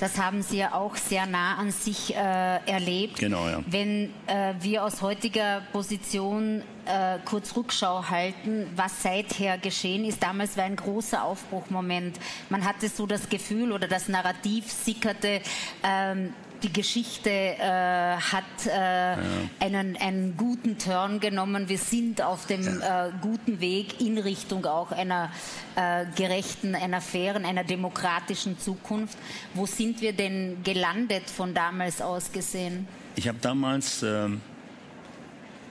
Das 0.00 0.16
haben 0.16 0.42
Sie 0.42 0.56
ja 0.56 0.72
auch 0.72 0.96
sehr 0.96 1.26
nah 1.26 1.56
an 1.56 1.70
sich 1.70 2.16
äh, 2.16 2.16
erlebt. 2.18 3.18
Genau, 3.18 3.46
ja. 3.46 3.62
Wenn 3.66 4.14
äh, 4.26 4.54
wir 4.58 4.82
aus 4.82 5.02
heutiger 5.02 5.60
Position 5.72 6.62
äh, 6.86 7.18
kurz 7.26 7.54
Rückschau 7.54 8.08
halten, 8.08 8.66
was 8.74 9.02
seither 9.02 9.58
geschehen 9.58 10.06
ist, 10.06 10.22
damals 10.22 10.56
war 10.56 10.64
ein 10.64 10.76
großer 10.76 11.22
Aufbruchmoment. 11.22 12.18
Man 12.48 12.64
hatte 12.64 12.88
so 12.88 13.06
das 13.06 13.28
Gefühl 13.28 13.72
oder 13.72 13.88
das 13.88 14.08
Narrativ 14.08 14.72
sickerte, 14.72 15.42
ähm, 15.84 16.32
die 16.62 16.72
Geschichte 16.72 17.30
äh, 17.30 17.58
hat 17.58 18.44
äh, 18.66 18.70
ja. 18.70 19.18
einen, 19.60 19.96
einen 19.96 20.36
guten 20.36 20.78
Turn 20.78 21.20
genommen. 21.20 21.68
Wir 21.68 21.78
sind 21.78 22.22
auf 22.22 22.46
dem 22.46 22.66
äh, 22.66 23.10
guten 23.20 23.60
Weg 23.60 24.00
in 24.00 24.18
Richtung 24.18 24.66
auch 24.66 24.92
einer 24.92 25.30
äh, 25.76 26.06
gerechten, 26.16 26.74
einer 26.74 27.00
fairen, 27.00 27.44
einer 27.44 27.64
demokratischen 27.64 28.58
Zukunft. 28.58 29.16
Wo 29.54 29.66
sind 29.66 30.00
wir 30.00 30.12
denn 30.12 30.62
gelandet 30.62 31.28
von 31.28 31.54
damals 31.54 32.00
aus 32.00 32.32
gesehen? 32.32 32.86
Ich 33.16 33.28
habe 33.28 33.38
damals 33.40 34.02
ähm, 34.02 34.40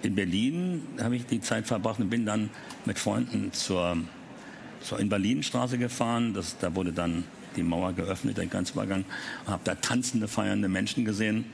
in 0.01 0.15
Berlin 0.15 0.87
habe 1.01 1.15
ich 1.15 1.25
die 1.25 1.41
Zeit 1.41 1.67
verbracht 1.67 1.99
und 1.99 2.09
bin 2.09 2.25
dann 2.25 2.49
mit 2.85 2.99
Freunden 2.99 3.51
zur, 3.53 3.97
zur 4.81 4.99
Invalidenstraße 4.99 5.77
gefahren. 5.77 6.33
Das, 6.33 6.57
da 6.57 6.73
wurde 6.75 6.93
dann 6.93 7.23
die 7.59 7.63
Mauer 7.63 7.93
geöffnet, 7.93 8.37
der 8.37 8.45
Grenzübergang, 8.47 9.05
und 9.45 9.51
habe 9.51 9.61
da 9.63 9.75
tanzende, 9.75 10.27
feiernde 10.27 10.67
Menschen 10.67 11.05
gesehen 11.05 11.45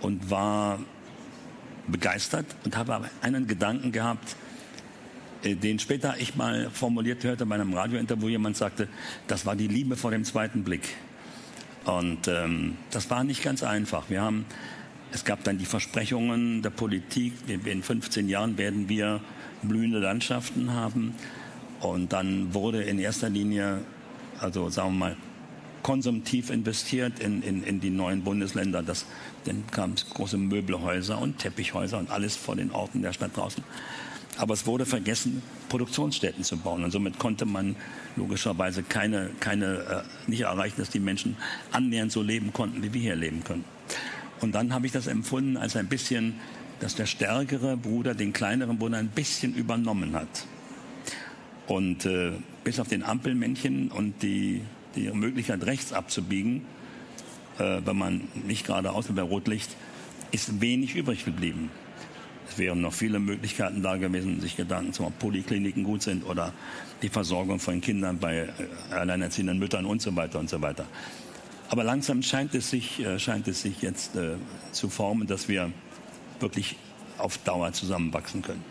und 0.00 0.30
war 0.30 0.78
begeistert 1.86 2.46
und 2.64 2.76
habe 2.76 2.94
aber 2.94 3.10
einen 3.22 3.46
Gedanken 3.46 3.92
gehabt, 3.92 4.36
äh, 5.42 5.54
den 5.54 5.78
später 5.78 6.14
ich 6.18 6.34
mal 6.36 6.70
formuliert 6.70 7.24
hörte 7.24 7.46
bei 7.46 7.54
einem 7.54 7.72
Radiointerview. 7.72 8.28
Jemand 8.28 8.56
sagte, 8.56 8.88
das 9.26 9.46
war 9.46 9.56
die 9.56 9.68
Liebe 9.68 9.96
vor 9.96 10.10
dem 10.10 10.24
zweiten 10.24 10.64
Blick. 10.64 10.88
Und 11.84 12.28
ähm, 12.28 12.76
das 12.90 13.08
war 13.10 13.24
nicht 13.24 13.42
ganz 13.42 13.62
einfach. 13.62 14.10
Wir 14.10 14.20
haben, 14.20 14.44
es 15.12 15.24
gab 15.24 15.44
dann 15.44 15.58
die 15.58 15.64
Versprechungen 15.64 16.62
der 16.62 16.70
Politik, 16.70 17.32
in 17.48 17.82
15 17.82 18.28
Jahren 18.28 18.58
werden 18.58 18.88
wir 18.88 19.20
blühende 19.62 19.98
Landschaften 19.98 20.72
haben. 20.72 21.14
Und 21.80 22.12
dann 22.12 22.52
wurde 22.52 22.82
in 22.82 22.98
erster 22.98 23.30
Linie 23.30 23.80
also 24.40 24.70
sagen 24.70 24.94
wir 24.94 24.98
mal, 24.98 25.16
konsumtiv 25.82 26.50
investiert 26.50 27.20
in, 27.20 27.42
in, 27.42 27.62
in 27.62 27.80
die 27.80 27.90
neuen 27.90 28.22
Bundesländer. 28.22 28.82
Das, 28.82 29.06
dann 29.44 29.64
kamen 29.70 29.94
große 30.12 30.36
Möbelhäuser 30.36 31.20
und 31.20 31.38
Teppichhäuser 31.38 31.98
und 31.98 32.10
alles 32.10 32.36
vor 32.36 32.56
den 32.56 32.70
Orten 32.70 33.02
der 33.02 33.12
Stadt 33.12 33.36
draußen. 33.36 33.62
Aber 34.36 34.54
es 34.54 34.66
wurde 34.66 34.86
vergessen, 34.86 35.42
Produktionsstätten 35.68 36.44
zu 36.44 36.56
bauen. 36.56 36.84
Und 36.84 36.90
somit 36.90 37.18
konnte 37.18 37.44
man 37.44 37.76
logischerweise 38.16 38.82
keine, 38.82 39.30
keine, 39.40 40.04
äh, 40.26 40.30
nicht 40.30 40.42
erreichen, 40.42 40.76
dass 40.78 40.90
die 40.90 41.00
Menschen 41.00 41.36
annähernd 41.72 42.12
so 42.12 42.22
leben 42.22 42.52
konnten, 42.52 42.82
wie 42.82 42.94
wir 42.94 43.00
hier 43.00 43.16
leben 43.16 43.44
können. 43.44 43.64
Und 44.40 44.54
dann 44.54 44.72
habe 44.72 44.86
ich 44.86 44.92
das 44.92 45.06
empfunden 45.06 45.56
als 45.56 45.76
ein 45.76 45.88
bisschen, 45.88 46.34
dass 46.80 46.94
der 46.94 47.06
stärkere 47.06 47.76
Bruder 47.76 48.14
den 48.14 48.32
kleineren 48.32 48.78
Bruder 48.78 48.96
ein 48.96 49.08
bisschen 49.08 49.54
übernommen 49.54 50.14
hat. 50.14 50.46
Und 51.70 52.04
äh, 52.04 52.32
bis 52.64 52.80
auf 52.80 52.88
den 52.88 53.04
Ampelmännchen 53.04 53.92
und 53.92 54.24
die, 54.24 54.62
die 54.96 55.08
Möglichkeit, 55.12 55.64
rechts 55.64 55.92
abzubiegen, 55.92 56.62
äh, 57.60 57.80
wenn 57.84 57.96
man 57.96 58.22
nicht 58.44 58.66
geradeaus 58.66 59.06
bei 59.06 59.22
Rotlicht, 59.22 59.76
ist 60.32 60.60
wenig 60.60 60.96
übrig 60.96 61.24
geblieben. 61.24 61.70
Es 62.48 62.58
wären 62.58 62.80
noch 62.80 62.92
viele 62.92 63.20
Möglichkeiten 63.20 63.84
da 63.84 63.98
gewesen, 63.98 64.40
sich 64.40 64.56
Gedanken 64.56 64.92
zu 64.92 65.02
machen, 65.02 65.12
ob 65.14 65.20
Polikliniken 65.20 65.84
gut 65.84 66.02
sind 66.02 66.26
oder 66.26 66.52
die 67.02 67.08
Versorgung 67.08 67.60
von 67.60 67.80
Kindern 67.80 68.18
bei 68.18 68.48
äh, 68.48 68.92
alleinerziehenden 68.92 69.60
Müttern 69.60 69.86
und 69.86 70.02
so 70.02 70.16
weiter 70.16 70.40
und 70.40 70.50
so 70.50 70.60
weiter. 70.60 70.86
Aber 71.68 71.84
langsam 71.84 72.24
scheint 72.24 72.52
es 72.56 72.68
sich, 72.68 72.98
äh, 72.98 73.20
scheint 73.20 73.46
es 73.46 73.62
sich 73.62 73.80
jetzt 73.80 74.16
äh, 74.16 74.32
zu 74.72 74.88
formen, 74.88 75.28
dass 75.28 75.48
wir 75.48 75.70
wirklich 76.40 76.74
auf 77.16 77.38
Dauer 77.38 77.72
zusammenwachsen 77.72 78.42
können 78.42 78.69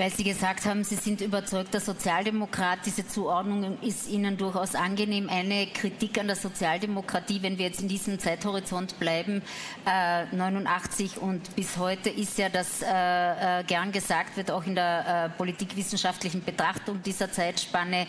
weil 0.00 0.10
Sie 0.10 0.24
gesagt 0.24 0.64
haben, 0.64 0.82
Sie 0.82 0.94
sind 0.94 1.20
überzeugter 1.20 1.78
Sozialdemokrat. 1.78 2.78
Diese 2.86 3.06
Zuordnung 3.06 3.78
ist 3.82 4.08
Ihnen 4.08 4.38
durchaus 4.38 4.74
angenehm. 4.74 5.28
Eine 5.28 5.66
Kritik 5.66 6.18
an 6.18 6.26
der 6.26 6.36
Sozialdemokratie, 6.36 7.42
wenn 7.42 7.58
wir 7.58 7.66
jetzt 7.66 7.82
in 7.82 7.88
diesem 7.88 8.18
Zeithorizont 8.18 8.98
bleiben, 8.98 9.42
äh, 9.84 10.24
89 10.34 11.18
und 11.18 11.54
bis 11.54 11.76
heute, 11.76 12.08
ist 12.08 12.38
ja, 12.38 12.48
dass 12.48 12.80
äh, 12.80 13.60
äh, 13.60 13.64
gern 13.64 13.92
gesagt 13.92 14.38
wird, 14.38 14.50
auch 14.50 14.64
in 14.64 14.74
der 14.74 15.26
äh, 15.34 15.36
politikwissenschaftlichen 15.36 16.42
Betrachtung 16.44 17.02
dieser 17.02 17.30
Zeitspanne, 17.30 18.06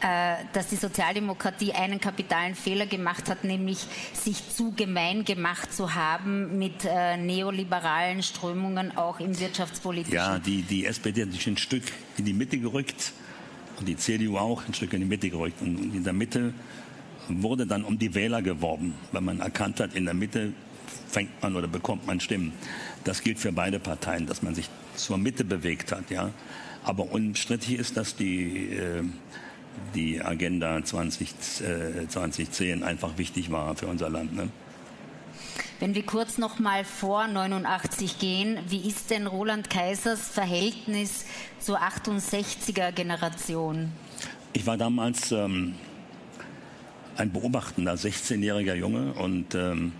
äh, 0.00 0.36
dass 0.54 0.68
die 0.68 0.76
Sozialdemokratie 0.76 1.74
einen 1.74 2.00
kapitalen 2.00 2.54
Fehler 2.54 2.86
gemacht 2.86 3.28
hat, 3.28 3.44
nämlich 3.44 3.80
sich 4.14 4.48
zu 4.48 4.72
gemein 4.72 5.26
gemacht 5.26 5.74
zu 5.74 5.94
haben 5.94 6.58
mit 6.58 6.86
äh, 6.86 7.18
neoliberalen 7.18 8.22
Strömungen 8.22 8.96
auch 8.96 9.20
im 9.20 9.38
wirtschaftspolitischen. 9.38 10.14
Ja, 10.14 10.38
die, 10.38 10.62
die 10.62 10.86
SPD 10.86 11.33
sich 11.34 11.46
ein 11.46 11.56
Stück 11.56 11.84
in 12.16 12.24
die 12.24 12.32
Mitte 12.32 12.58
gerückt 12.58 13.12
und 13.78 13.88
die 13.88 13.96
CDU 13.96 14.38
auch 14.38 14.66
ein 14.66 14.74
Stück 14.74 14.92
in 14.92 15.00
die 15.00 15.06
Mitte 15.06 15.28
gerückt. 15.30 15.60
Und 15.60 15.94
in 15.94 16.04
der 16.04 16.12
Mitte 16.12 16.54
wurde 17.28 17.66
dann 17.66 17.84
um 17.84 17.98
die 17.98 18.14
Wähler 18.14 18.42
geworben, 18.42 18.94
weil 19.12 19.22
man 19.22 19.40
erkannt 19.40 19.80
hat, 19.80 19.94
in 19.94 20.04
der 20.04 20.14
Mitte 20.14 20.52
fängt 21.08 21.42
man 21.42 21.56
oder 21.56 21.68
bekommt 21.68 22.06
man 22.06 22.20
Stimmen. 22.20 22.52
Das 23.04 23.22
gilt 23.22 23.38
für 23.38 23.52
beide 23.52 23.78
Parteien, 23.78 24.26
dass 24.26 24.42
man 24.42 24.54
sich 24.54 24.68
zur 24.96 25.18
Mitte 25.18 25.44
bewegt 25.44 25.92
hat. 25.92 26.10
Ja. 26.10 26.30
Aber 26.84 27.10
unstrittig 27.12 27.78
ist, 27.78 27.96
dass 27.96 28.16
die, 28.16 28.70
äh, 28.70 29.02
die 29.94 30.20
Agenda 30.20 30.82
20, 30.84 31.30
äh, 31.62 32.08
2010 32.08 32.82
einfach 32.82 33.16
wichtig 33.18 33.50
war 33.50 33.74
für 33.74 33.86
unser 33.86 34.10
Land. 34.10 34.34
Ne? 34.34 34.48
Wenn 35.80 35.94
wir 35.94 36.04
kurz 36.04 36.38
noch 36.38 36.58
mal 36.58 36.84
vor 36.84 37.26
89 37.26 38.18
gehen, 38.18 38.58
wie 38.68 38.88
ist 38.88 39.10
denn 39.10 39.26
Roland 39.26 39.70
Kaisers 39.70 40.28
Verhältnis 40.28 41.24
zur 41.58 41.80
68er 41.80 42.92
Generation? 42.92 43.92
Ich 44.52 44.66
war 44.66 44.76
damals 44.76 45.32
ähm, 45.32 45.74
ein 47.16 47.32
beobachtender 47.32 47.94
16-jähriger 47.94 48.74
Junge 48.74 49.12
und 49.14 49.54
ähm, 49.54 49.92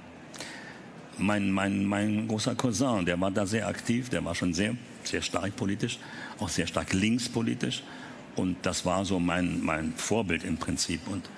mein, 1.18 1.50
mein, 1.50 1.84
mein 1.84 2.28
großer 2.28 2.54
Cousin, 2.54 3.04
der 3.04 3.20
war 3.20 3.30
da 3.30 3.46
sehr 3.46 3.68
aktiv, 3.68 4.08
der 4.08 4.24
war 4.24 4.34
schon 4.34 4.54
sehr, 4.54 4.76
sehr 5.04 5.22
stark 5.22 5.54
politisch, 5.56 5.98
auch 6.38 6.48
sehr 6.48 6.66
stark 6.66 6.92
linkspolitisch. 6.92 7.82
Und 8.36 8.56
das 8.62 8.84
war 8.84 9.04
so 9.04 9.20
mein, 9.20 9.62
mein 9.62 9.92
Vorbild 9.96 10.44
im 10.44 10.56
Prinzip. 10.56 11.00
Und 11.06 11.28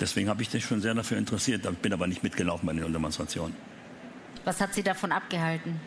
deswegen 0.00 0.28
habe 0.28 0.42
ich 0.42 0.52
mich 0.52 0.64
schon 0.64 0.80
sehr 0.80 0.94
dafür 0.94 1.18
interessiert, 1.18 1.66
bin 1.82 1.92
aber 1.92 2.06
nicht 2.06 2.22
mitgelaufen 2.22 2.66
bei 2.66 2.72
den 2.72 2.92
Demonstrationen. 2.92 3.54
Was 4.44 4.60
hat 4.60 4.74
Sie 4.74 4.82
davon 4.82 5.12
abgehalten? 5.12 5.80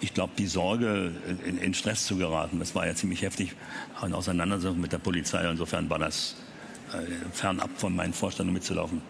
Ich 0.00 0.12
glaube, 0.12 0.32
die 0.36 0.46
Sorge, 0.46 1.12
in, 1.44 1.58
in, 1.58 1.72
Stress 1.72 2.06
zu 2.06 2.16
geraten, 2.16 2.58
das 2.58 2.74
war 2.74 2.86
ja 2.86 2.94
ziemlich 2.94 3.22
heftig. 3.22 3.54
Eine 4.00 4.16
Auseinandersetzung 4.16 4.80
mit 4.80 4.92
der 4.92 4.98
Polizei. 4.98 5.48
Insofern 5.48 5.88
war 5.88 5.98
das 5.98 6.36
äh, 6.92 6.98
fernab 7.32 7.70
von 7.76 7.96
meinen 7.96 8.12
Vorstellungen 8.12 8.52
mitzulaufen. 8.52 9.00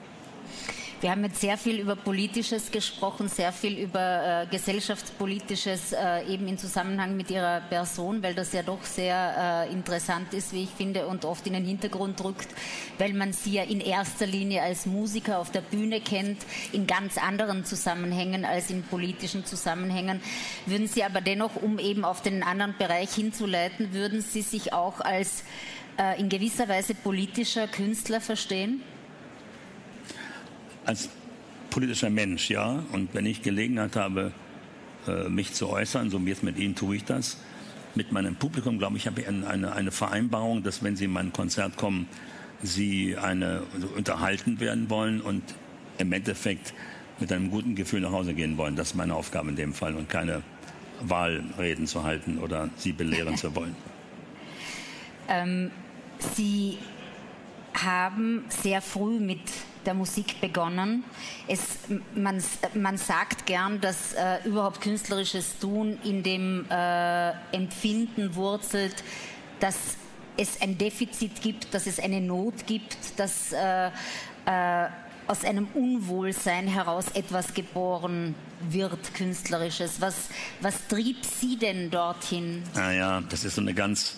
Wir 1.03 1.11
haben 1.11 1.25
jetzt 1.25 1.43
sehr 1.43 1.59
viel 1.59 1.79
über 1.79 1.95
Politisches 1.95 2.71
gesprochen, 2.71 3.29
sehr 3.29 3.53
viel 3.53 3.79
über 3.79 4.45
äh, 4.45 4.47
Gesellschaftspolitisches, 4.47 5.93
äh, 5.93 6.25
eben 6.27 6.49
in 6.49 6.57
Zusammenhang 6.57 7.19
mit 7.19 7.31
Ihrer 7.31 7.61
Person, 7.61 8.23
weil 8.23 8.35
das 8.35 8.55
ja 8.55 8.63
doch 8.63 8.83
sehr 8.83 9.67
äh, 9.69 9.73
interessant 9.73 10.33
ist, 10.33 10.55
wie 10.55 10.63
ich 10.63 10.71
finde, 10.71 11.07
und 11.07 11.27
oft 11.27 11.47
in 11.47 11.53
den 11.53 11.67
Hintergrund 11.67 12.25
rückt, 12.25 12.49
weil 12.97 13.13
man 13.13 13.35
Sie 13.35 13.53
ja 13.53 13.65
in 13.65 13.81
erster 13.81 14.27
Linie 14.27 14.63
als 14.63 14.87
Musiker 14.87 15.39
auf 15.39 15.51
der 15.51 15.61
Bühne 15.61 16.01
kennt, 16.01 16.39
in 16.73 16.87
ganz 16.87 17.19
anderen 17.19 17.67
Zusammenhängen 17.67 18.47
als 18.47 18.71
in 18.71 18.83
politischen 18.83 19.45
Zusammenhängen. 19.45 20.23
Würden 20.65 20.89
Sie 20.89 21.05
aber 21.05 21.21
dennoch, 21.21 21.57
um 21.57 21.79
eben 21.79 22.07
auf 22.07 22.23
den 22.23 22.43
anderen 22.43 22.75
Bereich 22.79 23.13
hinzuleiten, 23.15 23.93
würden 23.93 24.23
Sie 24.23 24.41
sich 24.41 24.73
auch 24.73 25.01
als 25.01 25.45
äh, 25.99 26.19
in 26.19 26.31
gewisser 26.31 26.71
Weise 26.71 26.95
politischer 26.95 27.69
Künstler 27.69 28.23
verstehen? 28.23 28.83
Als 30.87 31.09
politischer 31.71 32.11
Mensch, 32.11 32.49
ja. 32.49 32.83
Und 32.93 33.13
wenn 33.13 33.27
ich 33.27 33.43
Gelegenheit 33.43 33.97
habe, 33.97 34.33
äh, 35.07 35.29
mich 35.29 35.53
zu 35.53 35.69
äußern, 35.69 36.11
so 36.11 36.25
wie 36.25 36.31
jetzt 36.31 36.43
mit 36.43 36.59
Ihnen 36.59 36.75
tue 36.75 36.97
ich 36.97 37.05
das. 37.05 37.39
Mit 37.95 38.13
meinem 38.13 38.37
Publikum, 38.37 38.79
glaube 38.79 38.97
ich, 38.97 39.07
habe 39.07 39.21
ich 39.21 39.29
eine, 39.29 39.73
eine 39.73 39.91
Vereinbarung, 39.91 40.63
dass 40.63 40.83
wenn 40.83 40.97
Sie 40.97 41.07
in 41.07 41.13
mein 41.13 41.33
Konzert 41.33 41.77
kommen, 41.77 42.09
Sie 42.63 43.17
eine, 43.17 43.63
also 43.75 43.89
unterhalten 43.89 44.61
werden 44.61 44.89
wollen 44.91 45.21
und 45.21 45.43
im 45.99 46.13
Endeffekt 46.13 46.75
mit 47.19 47.33
einem 47.33 47.51
guten 47.51 47.75
Gefühl 47.75 48.01
nach 48.01 48.13
Hause 48.13 48.35
gehen 48.35 48.57
wollen. 48.57 48.77
Das 48.77 48.89
ist 48.89 48.95
meine 48.95 49.15
Aufgabe 49.15 49.51
in 49.51 49.57
dem 49.57 49.73
Fall 49.73 49.95
und 49.95 50.09
keine 50.09 50.43
Wahlreden 51.01 51.87
zu 51.87 52.03
halten 52.03 52.39
oder 52.39 52.69
Sie 52.77 52.93
belehren 52.93 53.37
zu 53.37 53.55
wollen. 53.55 53.77
Ähm, 55.29 55.73
Sie 56.37 56.79
haben 57.75 58.45
sehr 58.49 58.81
früh 58.81 59.19
mit 59.19 59.41
der 59.87 59.95
Musik 59.95 60.41
begonnen. 60.41 61.05
Es, 61.47 61.79
man, 62.15 62.43
man 62.75 62.99
sagt 62.99 63.47
gern, 63.47 63.81
dass 63.81 64.13
äh, 64.15 64.39
überhaupt 64.45 64.81
künstlerisches 64.81 65.59
Tun 65.59 65.99
in 66.05 66.23
dem 66.23 66.67
äh, 66.71 67.31
Empfinden 67.53 68.35
wurzelt, 68.35 68.97
dass 69.61 69.97
es 70.37 70.61
ein 70.61 70.77
Defizit 70.77 71.41
gibt, 71.41 71.73
dass 71.73 71.87
es 71.87 71.99
eine 71.99 72.21
Not 72.21 72.67
gibt, 72.67 73.19
dass 73.19 73.53
äh, 73.53 73.91
äh 74.47 74.89
aus 75.29 75.45
einem 75.45 75.67
Unwohlsein 75.75 76.69
heraus 76.69 77.07
etwas 77.15 77.53
geboren 77.53 78.35
wird, 78.71 79.15
künstlerisches. 79.15 80.01
Was, 80.01 80.29
was 80.61 80.87
trieb 80.87 81.25
Sie 81.25 81.57
denn 81.57 81.91
dorthin? 81.91 82.63
Naja, 82.75 83.23
das 83.29 83.45
ist 83.45 83.57
so 83.57 83.61
eine 83.61 83.75
ganz 83.75 84.17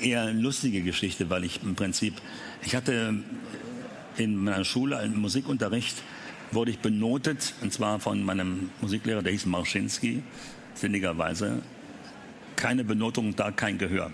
eher 0.00 0.32
lustige 0.32 0.82
Geschichte, 0.82 1.28
weil 1.30 1.44
ich 1.44 1.62
im 1.62 1.74
Prinzip, 1.74 2.14
ich 2.62 2.76
hatte 2.76 3.14
in 4.16 4.36
meiner 4.36 4.64
Schule 4.64 5.02
im 5.02 5.20
Musikunterricht 5.20 6.02
wurde 6.52 6.70
ich 6.70 6.78
benotet, 6.78 7.54
und 7.60 7.72
zwar 7.72 8.00
von 8.00 8.22
meinem 8.22 8.70
Musiklehrer, 8.80 9.22
der 9.22 9.32
hieß 9.32 9.46
Marschinski, 9.46 10.22
sinnigerweise. 10.74 11.62
Keine 12.56 12.84
Benotung, 12.84 13.36
da 13.36 13.50
kein 13.50 13.78
Gehör. 13.78 14.10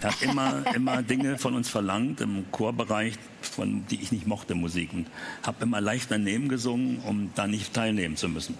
Er 0.00 0.10
hat 0.10 0.22
immer, 0.22 0.64
immer 0.74 1.02
Dinge 1.02 1.38
von 1.38 1.54
uns 1.54 1.68
verlangt 1.68 2.20
im 2.20 2.50
Chorbereich, 2.50 3.14
von, 3.40 3.86
die 3.90 4.00
ich 4.00 4.12
nicht 4.12 4.26
mochte, 4.26 4.54
Musik. 4.54 4.92
Und 4.92 5.06
habe 5.42 5.64
immer 5.64 5.80
leicht 5.80 6.10
daneben 6.10 6.48
gesungen, 6.48 6.98
um 6.98 7.30
da 7.34 7.46
nicht 7.46 7.74
teilnehmen 7.74 8.16
zu 8.16 8.28
müssen. 8.28 8.56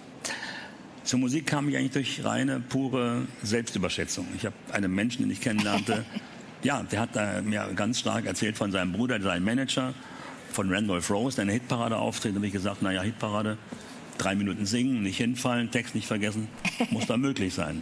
Zur 1.03 1.19
Musik 1.19 1.47
kam 1.47 1.69
ich 1.69 1.77
eigentlich 1.77 1.91
durch 1.91 2.23
reine, 2.23 2.59
pure 2.59 3.23
Selbstüberschätzung. 3.41 4.27
Ich 4.35 4.45
habe 4.45 4.55
einen 4.71 4.93
Menschen, 4.93 5.23
den 5.23 5.31
ich 5.31 5.41
kennenlernte, 5.41 6.05
ja, 6.63 6.83
der 6.83 7.01
hat 7.01 7.45
mir 7.45 7.69
ganz 7.75 7.99
stark 7.99 8.25
erzählt 8.25 8.57
von 8.57 8.71
seinem 8.71 8.91
Bruder, 8.91 9.19
sein 9.21 9.43
Manager, 9.43 9.93
von 10.51 10.71
Randolph 10.73 11.09
Rose, 11.09 11.35
der 11.35 11.43
eine 11.43 11.53
Hitparade 11.53 11.97
auftritt, 11.97 12.35
habe 12.35 12.45
ich 12.47 12.53
gesagt, 12.53 12.81
naja, 12.81 13.01
Hitparade, 13.01 13.57
drei 14.17 14.35
Minuten 14.35 14.65
singen, 14.65 15.03
nicht 15.03 15.17
hinfallen, 15.17 15.71
Text 15.71 15.95
nicht 15.95 16.07
vergessen, 16.07 16.47
muss 16.91 17.05
da 17.05 17.17
möglich 17.17 17.53
sein. 17.53 17.81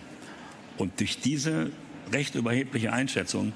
Und 0.78 1.00
durch 1.00 1.20
diese 1.20 1.72
recht 2.12 2.36
überhebliche 2.36 2.94
Einschätzung 2.94 3.54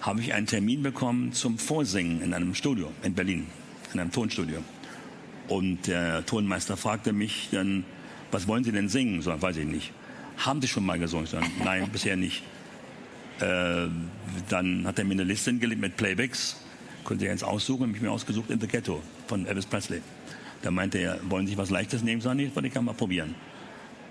habe 0.00 0.20
ich 0.20 0.34
einen 0.34 0.46
Termin 0.46 0.82
bekommen 0.82 1.32
zum 1.32 1.58
Vorsingen 1.58 2.22
in 2.22 2.32
einem 2.32 2.54
Studio 2.54 2.90
in 3.02 3.14
Berlin, 3.14 3.46
in 3.92 4.00
einem 4.00 4.12
Tonstudio. 4.12 4.62
Und 5.48 5.86
der 5.86 6.24
Tonmeister 6.26 6.76
fragte 6.76 7.12
mich 7.12 7.48
dann, 7.52 7.84
was 8.30 8.46
wollen 8.46 8.64
Sie 8.64 8.72
denn 8.72 8.88
singen? 8.88 9.22
So, 9.22 9.40
weiß 9.40 9.56
ich 9.56 9.66
nicht. 9.66 9.92
Haben 10.36 10.60
Sie 10.60 10.68
schon 10.68 10.84
mal 10.84 10.98
gesungen? 10.98 11.26
So, 11.26 11.38
Nein, 11.64 11.88
bisher 11.92 12.16
nicht. 12.16 12.42
Äh, 13.40 13.86
dann 14.48 14.86
hat 14.86 14.98
er 14.98 15.04
mir 15.04 15.12
eine 15.12 15.24
Liste 15.24 15.50
hingelegt 15.50 15.80
mit 15.80 15.96
Playbacks 15.96 16.56
konnte 17.08 17.24
er 17.24 17.32
jetzt 17.32 17.42
aussuchen, 17.42 17.86
habe 17.86 17.96
ich 17.96 18.02
mir 18.02 18.10
ausgesucht 18.10 18.50
in 18.50 18.60
The 18.60 18.66
Ghetto 18.66 19.02
von 19.28 19.46
Elvis 19.46 19.64
Presley. 19.64 20.02
Da 20.60 20.70
meinte 20.70 20.98
er, 20.98 21.18
wollen 21.30 21.46
Sie 21.46 21.56
was 21.56 21.70
Leichtes 21.70 22.02
nehmen? 22.02 22.20
Sag 22.20 22.38
ich, 22.38 22.54
ich 22.54 22.74
kann 22.74 22.84
mal 22.84 22.92
probieren. 22.92 23.34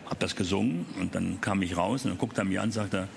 Hab 0.10 0.19
das 0.19 0.36
gesungen 0.36 0.83
und 0.99 1.13
dann 1.13 1.39
kam 1.39 1.62
ich 1.62 1.77
raus 1.77 2.05
und 2.05 2.12
dann 2.12 2.17
guckte 2.17 2.41
er 2.41 2.45
mir 2.45 2.60
an 2.60 2.69
und 2.69 2.71
sagte, 2.71 3.07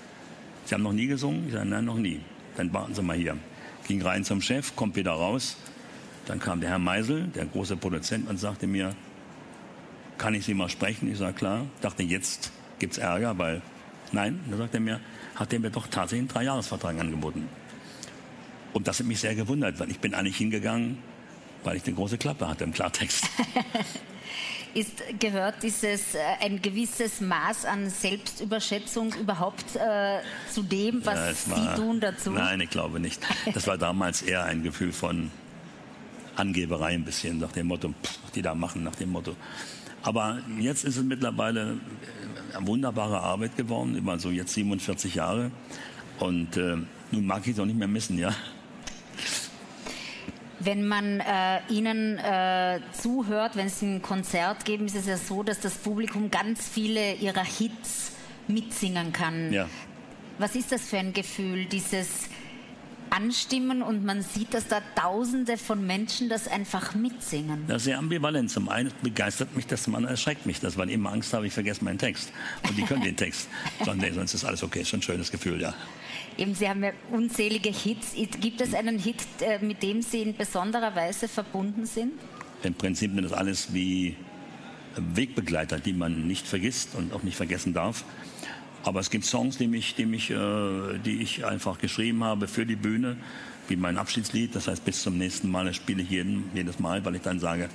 Sie 0.65 0.75
haben 0.75 0.83
noch 0.83 0.93
nie 0.93 1.07
gesungen? 1.07 1.47
Ich 1.47 1.53
sagte, 1.53 1.67
nein, 1.67 1.85
noch 1.85 1.97
nie. 1.97 2.19
Dann 2.57 2.71
warten 2.71 2.93
Sie 2.93 3.01
mal 3.01 3.17
hier. 3.17 3.37
Ging 3.87 4.03
rein 4.03 4.23
zum 4.23 4.39
Chef, 4.39 4.75
kommt 4.75 4.95
wieder 4.95 5.13
raus. 5.13 5.57
Dann 6.27 6.39
kam 6.39 6.61
der 6.61 6.69
Herr 6.69 6.77
Meisel, 6.77 7.23
der 7.33 7.47
große 7.47 7.75
Produzent, 7.75 8.29
und 8.29 8.37
sagte 8.37 8.67
mir, 8.67 8.95
kann 10.19 10.35
ich 10.35 10.45
Sie 10.45 10.53
mal 10.53 10.69
sprechen? 10.69 11.11
Ich 11.11 11.17
sage, 11.17 11.33
klar. 11.33 11.65
Dachte, 11.81 12.03
jetzt 12.03 12.51
gibt 12.77 12.93
es 12.93 12.99
Ärger, 12.99 13.35
weil, 13.39 13.63
nein. 14.11 14.41
Dann 14.47 14.59
sagt 14.59 14.75
er 14.75 14.79
mir, 14.79 14.99
hat 15.33 15.51
er 15.51 15.59
mir 15.59 15.71
doch 15.71 15.87
tatsächlich 15.87 16.19
einen 16.19 16.27
Dreijahresvertrag 16.27 16.99
angeboten. 16.99 17.49
Und 18.73 18.87
das 18.87 18.99
hat 18.99 19.05
mich 19.07 19.19
sehr 19.19 19.35
gewundert, 19.35 19.79
weil 19.79 19.89
ich 19.91 19.99
bin 19.99 20.13
eigentlich 20.13 20.37
hingegangen, 20.37 20.97
weil 21.63 21.77
ich 21.77 21.85
eine 21.85 21.95
große 21.95 22.17
Klappe 22.17 22.47
hatte 22.47 22.63
im 22.63 22.73
Klartext. 22.73 23.25
Ist, 24.73 25.03
gehört 25.19 25.61
dieses 25.63 26.15
äh, 26.15 26.19
ein 26.39 26.61
gewisses 26.61 27.19
Maß 27.19 27.65
an 27.65 27.89
Selbstüberschätzung 27.89 29.13
überhaupt 29.15 29.75
äh, 29.75 30.19
zu 30.49 30.63
dem, 30.63 31.05
was 31.05 31.45
ja, 31.45 31.51
war, 31.51 31.75
Sie 31.75 31.81
tun 31.81 31.99
dazu? 31.99 32.31
Nein, 32.31 32.61
ich 32.61 32.69
glaube 32.69 33.01
nicht. 33.01 33.21
Das 33.53 33.67
war 33.67 33.77
damals 33.77 34.21
eher 34.21 34.45
ein 34.45 34.63
Gefühl 34.63 34.93
von 34.93 35.29
Angeberei 36.37 36.93
ein 36.93 37.03
bisschen, 37.03 37.39
nach 37.39 37.51
dem 37.51 37.67
Motto, 37.67 37.89
pff, 37.89 38.31
die 38.33 38.41
da 38.41 38.55
machen, 38.55 38.83
nach 38.83 38.95
dem 38.95 39.09
Motto. 39.09 39.35
Aber 40.03 40.39
jetzt 40.57 40.85
ist 40.85 40.95
es 40.95 41.03
mittlerweile 41.03 41.77
eine 42.55 42.67
wunderbare 42.67 43.19
Arbeit 43.19 43.57
geworden, 43.57 43.95
über 43.95 44.17
so 44.19 44.31
jetzt 44.31 44.53
47 44.53 45.15
Jahre. 45.15 45.51
Und 46.19 46.55
äh, 46.55 46.77
nun 47.11 47.25
mag 47.25 47.41
ich 47.45 47.53
es 47.53 47.59
auch 47.59 47.65
nicht 47.65 47.77
mehr 47.77 47.89
missen, 47.89 48.17
ja. 48.17 48.33
Wenn 50.63 50.87
man 50.87 51.19
äh, 51.19 51.59
Ihnen 51.69 52.17
äh, 52.19 52.79
zuhört, 52.93 53.55
wenn 53.55 53.69
Sie 53.69 53.85
ein 53.87 54.01
Konzert 54.01 54.65
geben, 54.65 54.85
ist 54.85 54.95
es 54.95 55.07
ja 55.07 55.17
so, 55.17 55.43
dass 55.43 55.59
das 55.59 55.75
Publikum 55.75 56.29
ganz 56.29 56.67
viele 56.67 57.15
Ihrer 57.15 57.43
Hits 57.43 58.11
mitsingen 58.47 59.11
kann. 59.11 59.51
Ja. 59.51 59.67
Was 60.37 60.55
ist 60.55 60.71
das 60.71 60.81
für 60.81 60.97
ein 60.97 61.13
Gefühl, 61.13 61.65
dieses 61.65 62.29
Anstimmen 63.11 63.81
und 63.81 64.05
man 64.05 64.21
sieht, 64.21 64.53
dass 64.53 64.67
da 64.67 64.81
Tausende 64.95 65.57
von 65.57 65.85
Menschen 65.85 66.29
das 66.29 66.47
einfach 66.47 66.95
mitsingen? 66.95 67.65
Das 67.67 67.77
ist 67.77 67.83
sehr 67.85 67.97
ambivalent. 67.97 68.49
Zum 68.49 68.69
einen 68.69 68.91
begeistert 69.01 69.55
mich 69.55 69.67
das, 69.67 69.83
zum 69.83 69.95
anderen 69.95 70.13
erschreckt 70.13 70.45
mich 70.45 70.59
das, 70.59 70.77
weil 70.77 70.87
ich 70.89 70.95
immer 70.95 71.11
Angst 71.11 71.33
habe, 71.33 71.45
ich 71.45 71.53
vergesse 71.53 71.83
meinen 71.83 71.97
Text. 71.97 72.31
Und 72.67 72.77
die 72.77 72.83
können 72.83 73.03
den 73.03 73.17
Text. 73.17 73.49
Sondern 73.79 74.09
nee, 74.09 74.11
sonst 74.11 74.33
ist 74.33 74.45
alles 74.45 74.63
okay, 74.63 74.85
schon 74.85 74.99
ein 74.99 75.03
schönes 75.03 75.31
Gefühl, 75.31 75.61
ja. 75.61 75.73
Eben, 76.41 76.55
Sie 76.55 76.67
haben 76.67 76.83
ja 76.83 76.91
unzählige 77.11 77.69
Hits. 77.69 78.15
Gibt 78.15 78.61
es 78.61 78.73
einen 78.73 78.97
Hit, 78.97 79.17
äh, 79.41 79.63
mit 79.63 79.83
dem 79.83 80.01
Sie 80.01 80.23
in 80.23 80.35
besonderer 80.35 80.95
Weise 80.95 81.27
verbunden 81.27 81.85
sind? 81.85 82.13
Im 82.63 82.73
Prinzip 82.73 83.13
sind 83.13 83.23
das 83.23 83.33
alles 83.33 83.75
wie 83.75 84.15
Wegbegleiter, 84.95 85.77
die 85.77 85.93
man 85.93 86.25
nicht 86.25 86.47
vergisst 86.47 86.95
und 86.95 87.13
auch 87.13 87.21
nicht 87.21 87.37
vergessen 87.37 87.75
darf. 87.75 88.03
Aber 88.83 88.99
es 89.01 89.11
gibt 89.11 89.23
Songs, 89.23 89.59
die, 89.59 89.67
mich, 89.67 89.93
die, 89.93 90.07
mich, 90.07 90.31
äh, 90.31 90.97
die 91.05 91.21
ich 91.21 91.45
einfach 91.45 91.77
geschrieben 91.77 92.23
habe 92.23 92.47
für 92.47 92.65
die 92.65 92.75
Bühne, 92.75 93.17
wie 93.67 93.75
mein 93.75 93.99
Abschiedslied. 93.99 94.55
Das 94.55 94.67
heißt, 94.67 94.83
bis 94.83 95.03
zum 95.03 95.19
nächsten 95.19 95.51
Mal 95.51 95.65
das 95.65 95.75
spiele 95.75 96.01
ich 96.01 96.09
jeden, 96.09 96.49
jedes 96.55 96.79
Mal, 96.79 97.05
weil 97.05 97.13
ich 97.13 97.21
dann 97.21 97.39
sage, 97.39 97.69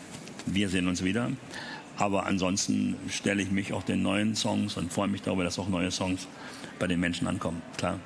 wir 0.44 0.68
sehen 0.68 0.88
uns 0.88 1.04
wieder. 1.04 1.30
Aber 1.98 2.26
ansonsten 2.26 2.96
stelle 3.10 3.42
ich 3.44 3.52
mich 3.52 3.72
auch 3.72 3.84
den 3.84 4.02
neuen 4.02 4.34
Songs 4.34 4.76
und 4.76 4.92
freue 4.92 5.06
mich 5.06 5.22
darüber, 5.22 5.44
dass 5.44 5.56
auch 5.56 5.68
neue 5.68 5.92
Songs 5.92 6.26
bei 6.80 6.88
den 6.88 6.98
Menschen 6.98 7.28
ankommen. 7.28 7.62
Klar. 7.76 8.00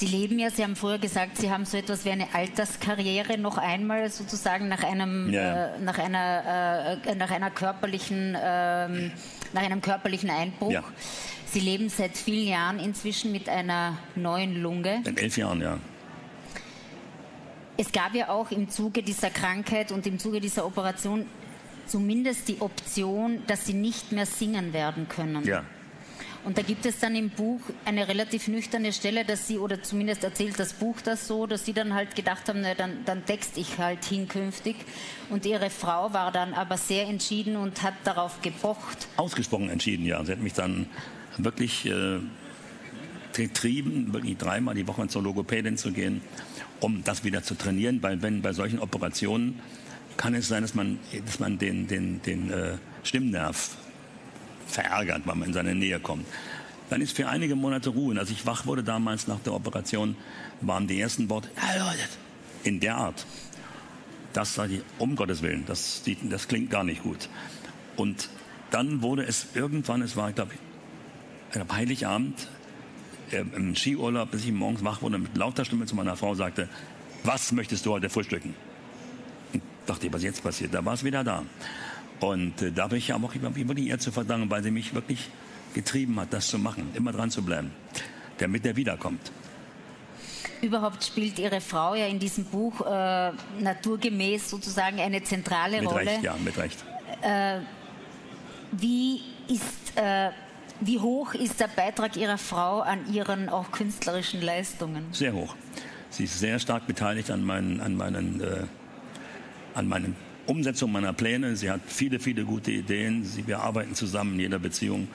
Sie 0.00 0.06
leben 0.06 0.38
ja, 0.38 0.48
Sie 0.48 0.62
haben 0.62 0.76
vorher 0.76 0.98
gesagt, 0.98 1.36
Sie 1.36 1.50
haben 1.50 1.66
so 1.66 1.76
etwas 1.76 2.06
wie 2.06 2.10
eine 2.10 2.32
Alterskarriere 2.32 3.36
noch 3.36 3.58
einmal 3.58 4.08
sozusagen 4.08 4.66
nach 4.66 4.82
einem, 4.82 5.30
ja. 5.30 5.74
äh, 5.74 5.78
nach 5.78 5.98
einer, 5.98 6.98
äh, 7.04 7.14
nach 7.16 7.30
einer 7.30 7.50
körperlichen, 7.50 8.34
äh, 8.34 8.88
nach 9.52 9.62
einem 9.62 9.82
körperlichen 9.82 10.30
Einbruch. 10.30 10.70
Ja. 10.70 10.82
Sie 11.44 11.60
leben 11.60 11.90
seit 11.90 12.16
vielen 12.16 12.48
Jahren 12.48 12.78
inzwischen 12.78 13.30
mit 13.30 13.50
einer 13.50 13.98
neuen 14.14 14.62
Lunge. 14.62 15.02
Seit 15.04 15.20
elf 15.20 15.36
Jahren, 15.36 15.60
ja. 15.60 15.76
Es 17.76 17.92
gab 17.92 18.14
ja 18.14 18.30
auch 18.30 18.50
im 18.50 18.70
Zuge 18.70 19.02
dieser 19.02 19.28
Krankheit 19.28 19.92
und 19.92 20.06
im 20.06 20.18
Zuge 20.18 20.40
dieser 20.40 20.64
Operation 20.64 21.26
zumindest 21.86 22.48
die 22.48 22.58
Option, 22.62 23.42
dass 23.46 23.66
Sie 23.66 23.74
nicht 23.74 24.12
mehr 24.12 24.24
singen 24.24 24.72
werden 24.72 25.10
können. 25.10 25.44
Ja. 25.44 25.62
Und 26.44 26.56
da 26.56 26.62
gibt 26.62 26.86
es 26.86 26.98
dann 26.98 27.14
im 27.14 27.28
Buch 27.28 27.60
eine 27.84 28.08
relativ 28.08 28.48
nüchterne 28.48 28.92
Stelle, 28.92 29.24
dass 29.24 29.46
sie, 29.46 29.58
oder 29.58 29.82
zumindest 29.82 30.24
erzählt 30.24 30.58
das 30.58 30.72
Buch 30.72 30.96
das 31.02 31.26
so, 31.26 31.46
dass 31.46 31.66
sie 31.66 31.74
dann 31.74 31.94
halt 31.94 32.16
gedacht 32.16 32.48
haben, 32.48 32.62
na, 32.62 32.74
dann, 32.74 33.04
dann 33.04 33.26
text 33.26 33.58
ich 33.58 33.78
halt 33.78 34.04
hinkünftig. 34.04 34.76
Und 35.28 35.44
ihre 35.44 35.68
Frau 35.68 36.12
war 36.14 36.32
dann 36.32 36.54
aber 36.54 36.78
sehr 36.78 37.06
entschieden 37.06 37.56
und 37.56 37.82
hat 37.82 37.94
darauf 38.04 38.40
gepocht. 38.40 39.08
Ausgesprochen 39.16 39.68
entschieden, 39.68 40.06
ja. 40.06 40.24
Sie 40.24 40.32
hat 40.32 40.40
mich 40.40 40.54
dann 40.54 40.86
wirklich 41.36 41.84
äh, 41.86 42.20
getrieben, 43.34 44.12
wirklich 44.12 44.38
dreimal 44.38 44.74
die 44.74 44.86
Woche 44.86 45.06
zur 45.08 45.22
Logopädin 45.22 45.76
zu 45.76 45.92
gehen, 45.92 46.22
um 46.80 47.04
das 47.04 47.22
wieder 47.22 47.42
zu 47.42 47.54
trainieren, 47.54 48.02
weil 48.02 48.22
wenn 48.22 48.40
bei 48.40 48.52
solchen 48.52 48.78
Operationen 48.78 49.60
kann 50.16 50.34
es 50.34 50.48
sein, 50.48 50.62
dass 50.62 50.74
man, 50.74 50.98
dass 51.24 51.38
man 51.38 51.58
den, 51.58 51.86
den, 51.86 52.22
den 52.22 52.50
äh, 52.50 52.72
Stimmnerv 53.02 53.76
verärgert, 54.70 55.26
weil 55.26 55.36
man 55.36 55.48
in 55.48 55.54
seine 55.54 55.74
Nähe 55.74 56.00
kommt. 56.00 56.26
Dann 56.90 57.00
ist 57.00 57.16
für 57.16 57.28
einige 57.28 57.54
Monate 57.54 57.90
Ruhe. 57.90 58.10
Und 58.10 58.18
als 58.18 58.30
ich 58.30 58.46
wach 58.46 58.66
wurde 58.66 58.82
damals 58.82 59.28
nach 59.28 59.38
der 59.40 59.54
Operation, 59.54 60.16
waren 60.60 60.86
die 60.86 61.00
ersten 61.00 61.30
Worte, 61.30 61.48
in 62.64 62.80
der 62.80 62.96
Art. 62.96 63.26
Das 64.32 64.54
sage 64.54 64.74
ich, 64.74 64.82
um 64.98 65.16
Gottes 65.16 65.42
Willen, 65.42 65.64
das, 65.66 66.02
das 66.24 66.48
klingt 66.48 66.70
gar 66.70 66.84
nicht 66.84 67.02
gut. 67.02 67.28
Und 67.96 68.28
dann 68.70 69.02
wurde 69.02 69.24
es 69.24 69.48
irgendwann, 69.54 70.02
es 70.02 70.16
war, 70.16 70.32
glaube 70.32 70.52
ich, 70.54 71.60
Heiligabend, 71.72 72.46
äh, 73.32 73.38
im 73.38 73.74
Skiurlaub, 73.74 74.30
bis 74.30 74.44
ich 74.44 74.52
morgens 74.52 74.84
wach 74.84 75.02
wurde, 75.02 75.18
mit 75.18 75.36
lauter 75.36 75.64
Stimme 75.64 75.86
zu 75.86 75.96
meiner 75.96 76.16
Frau 76.16 76.34
sagte, 76.34 76.68
was 77.24 77.52
möchtest 77.52 77.86
du 77.86 77.92
heute 77.92 78.08
frühstücken? 78.08 78.54
Und 79.52 79.62
dachte, 79.86 80.12
was 80.12 80.22
jetzt 80.22 80.42
passiert? 80.42 80.74
Da 80.74 80.84
war 80.84 80.94
es 80.94 81.04
wieder 81.04 81.24
da. 81.24 81.44
Und 82.20 82.62
äh, 82.62 82.70
da 82.72 82.84
habe 82.84 82.98
ich 82.98 83.12
auch 83.12 83.20
wirklich 83.20 83.86
ihr 83.86 83.98
zu 83.98 84.12
verdanken, 84.12 84.50
weil 84.50 84.62
sie 84.62 84.70
mich 84.70 84.94
wirklich 84.94 85.28
getrieben 85.74 86.18
hat, 86.20 86.32
das 86.32 86.48
zu 86.48 86.58
machen, 86.58 86.90
immer 86.94 87.12
dran 87.12 87.30
zu 87.30 87.42
bleiben, 87.42 87.70
damit 88.38 88.66
er 88.66 88.76
wiederkommt. 88.76 89.32
Überhaupt 90.62 91.02
spielt 91.02 91.38
Ihre 91.38 91.60
Frau 91.60 91.94
ja 91.94 92.06
in 92.06 92.18
diesem 92.18 92.44
Buch 92.44 92.80
äh, 92.82 93.32
naturgemäß 93.60 94.50
sozusagen 94.50 95.00
eine 95.00 95.22
zentrale 95.22 95.80
mit 95.80 95.90
Rolle. 95.90 96.06
Recht, 96.06 96.22
ja, 96.22 96.36
mit 96.44 96.58
Recht. 96.58 96.84
Äh, 97.22 97.60
wie, 98.72 99.22
ist, 99.48 99.96
äh, 99.96 100.30
wie 100.80 100.98
hoch 100.98 101.32
ist 101.32 101.60
der 101.60 101.68
Beitrag 101.68 102.16
Ihrer 102.16 102.36
Frau 102.36 102.80
an 102.80 103.10
Ihren 103.10 103.48
auch 103.48 103.70
künstlerischen 103.70 104.42
Leistungen? 104.42 105.06
Sehr 105.12 105.32
hoch. 105.32 105.54
Sie 106.10 106.24
ist 106.24 106.38
sehr 106.38 106.58
stark 106.58 106.86
beteiligt 106.86 107.30
an 107.30 107.42
meinen, 107.42 107.80
an 107.80 107.96
meinen, 107.96 108.40
äh, 108.40 108.64
an 109.74 109.88
meinen 109.88 110.14
Umsetzung 110.50 110.90
meiner 110.90 111.12
Pläne. 111.12 111.54
Sie 111.54 111.70
hat 111.70 111.80
viele, 111.86 112.18
viele 112.18 112.44
gute 112.44 112.72
Ideen. 112.72 113.24
Sie, 113.24 113.46
wir 113.46 113.60
arbeiten 113.60 113.94
zusammen 113.94 114.34
in 114.34 114.40
jeder 114.40 114.58
Beziehung. 114.58 115.06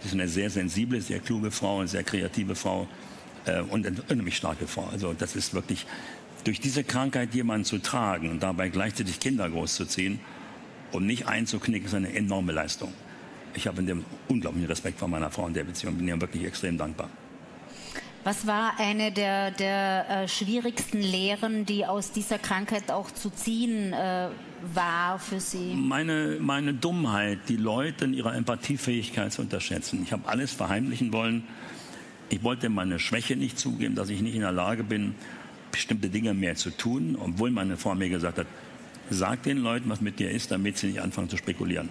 Sie 0.00 0.08
ist 0.08 0.14
eine 0.14 0.28
sehr 0.28 0.50
sensible, 0.50 1.00
sehr 1.00 1.18
kluge 1.18 1.50
Frau, 1.50 1.80
eine 1.80 1.88
sehr 1.88 2.04
kreative 2.04 2.54
Frau 2.54 2.86
äh, 3.46 3.60
und 3.60 3.86
eine 3.86 4.00
unheimlich 4.08 4.36
starke 4.36 4.68
Frau. 4.68 4.88
Also 4.92 5.12
das 5.12 5.34
ist 5.34 5.52
wirklich, 5.52 5.84
durch 6.44 6.60
diese 6.60 6.84
Krankheit 6.84 7.34
jemanden 7.34 7.64
zu 7.64 7.78
tragen 7.78 8.30
und 8.30 8.42
dabei 8.42 8.68
gleichzeitig 8.68 9.18
Kinder 9.18 9.50
großzuziehen 9.50 10.20
und 10.92 11.06
nicht 11.06 11.26
einzuknicken, 11.26 11.86
ist 11.86 11.94
eine 11.94 12.14
enorme 12.14 12.52
Leistung. 12.52 12.92
Ich 13.54 13.66
habe 13.66 13.80
in 13.80 13.86
dem 13.86 14.04
unglaublichen 14.28 14.68
Respekt 14.68 15.00
vor 15.00 15.08
meiner 15.08 15.30
Frau 15.30 15.48
in 15.48 15.54
der 15.54 15.64
Beziehung, 15.64 15.96
bin 15.96 16.06
ihr 16.06 16.20
wirklich 16.20 16.44
extrem 16.44 16.78
dankbar. 16.78 17.10
Was 18.22 18.46
war 18.46 18.78
eine 18.78 19.10
der, 19.10 19.50
der 19.50 20.06
äh, 20.08 20.28
schwierigsten 20.28 21.00
Lehren, 21.00 21.66
die 21.66 21.86
aus 21.86 22.12
dieser 22.12 22.38
Krankheit 22.38 22.90
auch 22.90 23.10
zu 23.10 23.30
ziehen 23.30 23.92
äh, 23.92 24.28
war 24.74 25.18
für 25.18 25.40
Sie? 25.40 25.74
Meine, 25.74 26.38
meine 26.40 26.74
Dummheit, 26.74 27.40
die 27.48 27.56
Leute 27.56 28.04
in 28.04 28.14
ihrer 28.14 28.34
Empathiefähigkeit 28.34 29.32
zu 29.32 29.42
unterschätzen. 29.42 30.02
Ich 30.02 30.12
habe 30.12 30.28
alles 30.28 30.52
verheimlichen 30.52 31.12
wollen. 31.12 31.44
Ich 32.28 32.42
wollte 32.42 32.68
meine 32.68 32.98
Schwäche 32.98 33.36
nicht 33.36 33.58
zugeben, 33.58 33.94
dass 33.94 34.10
ich 34.10 34.20
nicht 34.20 34.34
in 34.34 34.42
der 34.42 34.52
Lage 34.52 34.84
bin, 34.84 35.14
bestimmte 35.72 36.08
Dinge 36.08 36.34
mehr 36.34 36.56
zu 36.56 36.70
tun, 36.70 37.16
obwohl 37.20 37.50
meine 37.50 37.76
Frau 37.76 37.94
mir 37.94 38.08
gesagt 38.08 38.38
hat, 38.38 38.46
sag 39.10 39.42
den 39.42 39.58
Leuten, 39.58 39.88
was 39.88 40.00
mit 40.00 40.18
dir 40.18 40.30
ist, 40.30 40.50
damit 40.50 40.78
sie 40.78 40.88
nicht 40.88 41.00
anfangen 41.00 41.28
zu 41.28 41.36
spekulieren. 41.36 41.88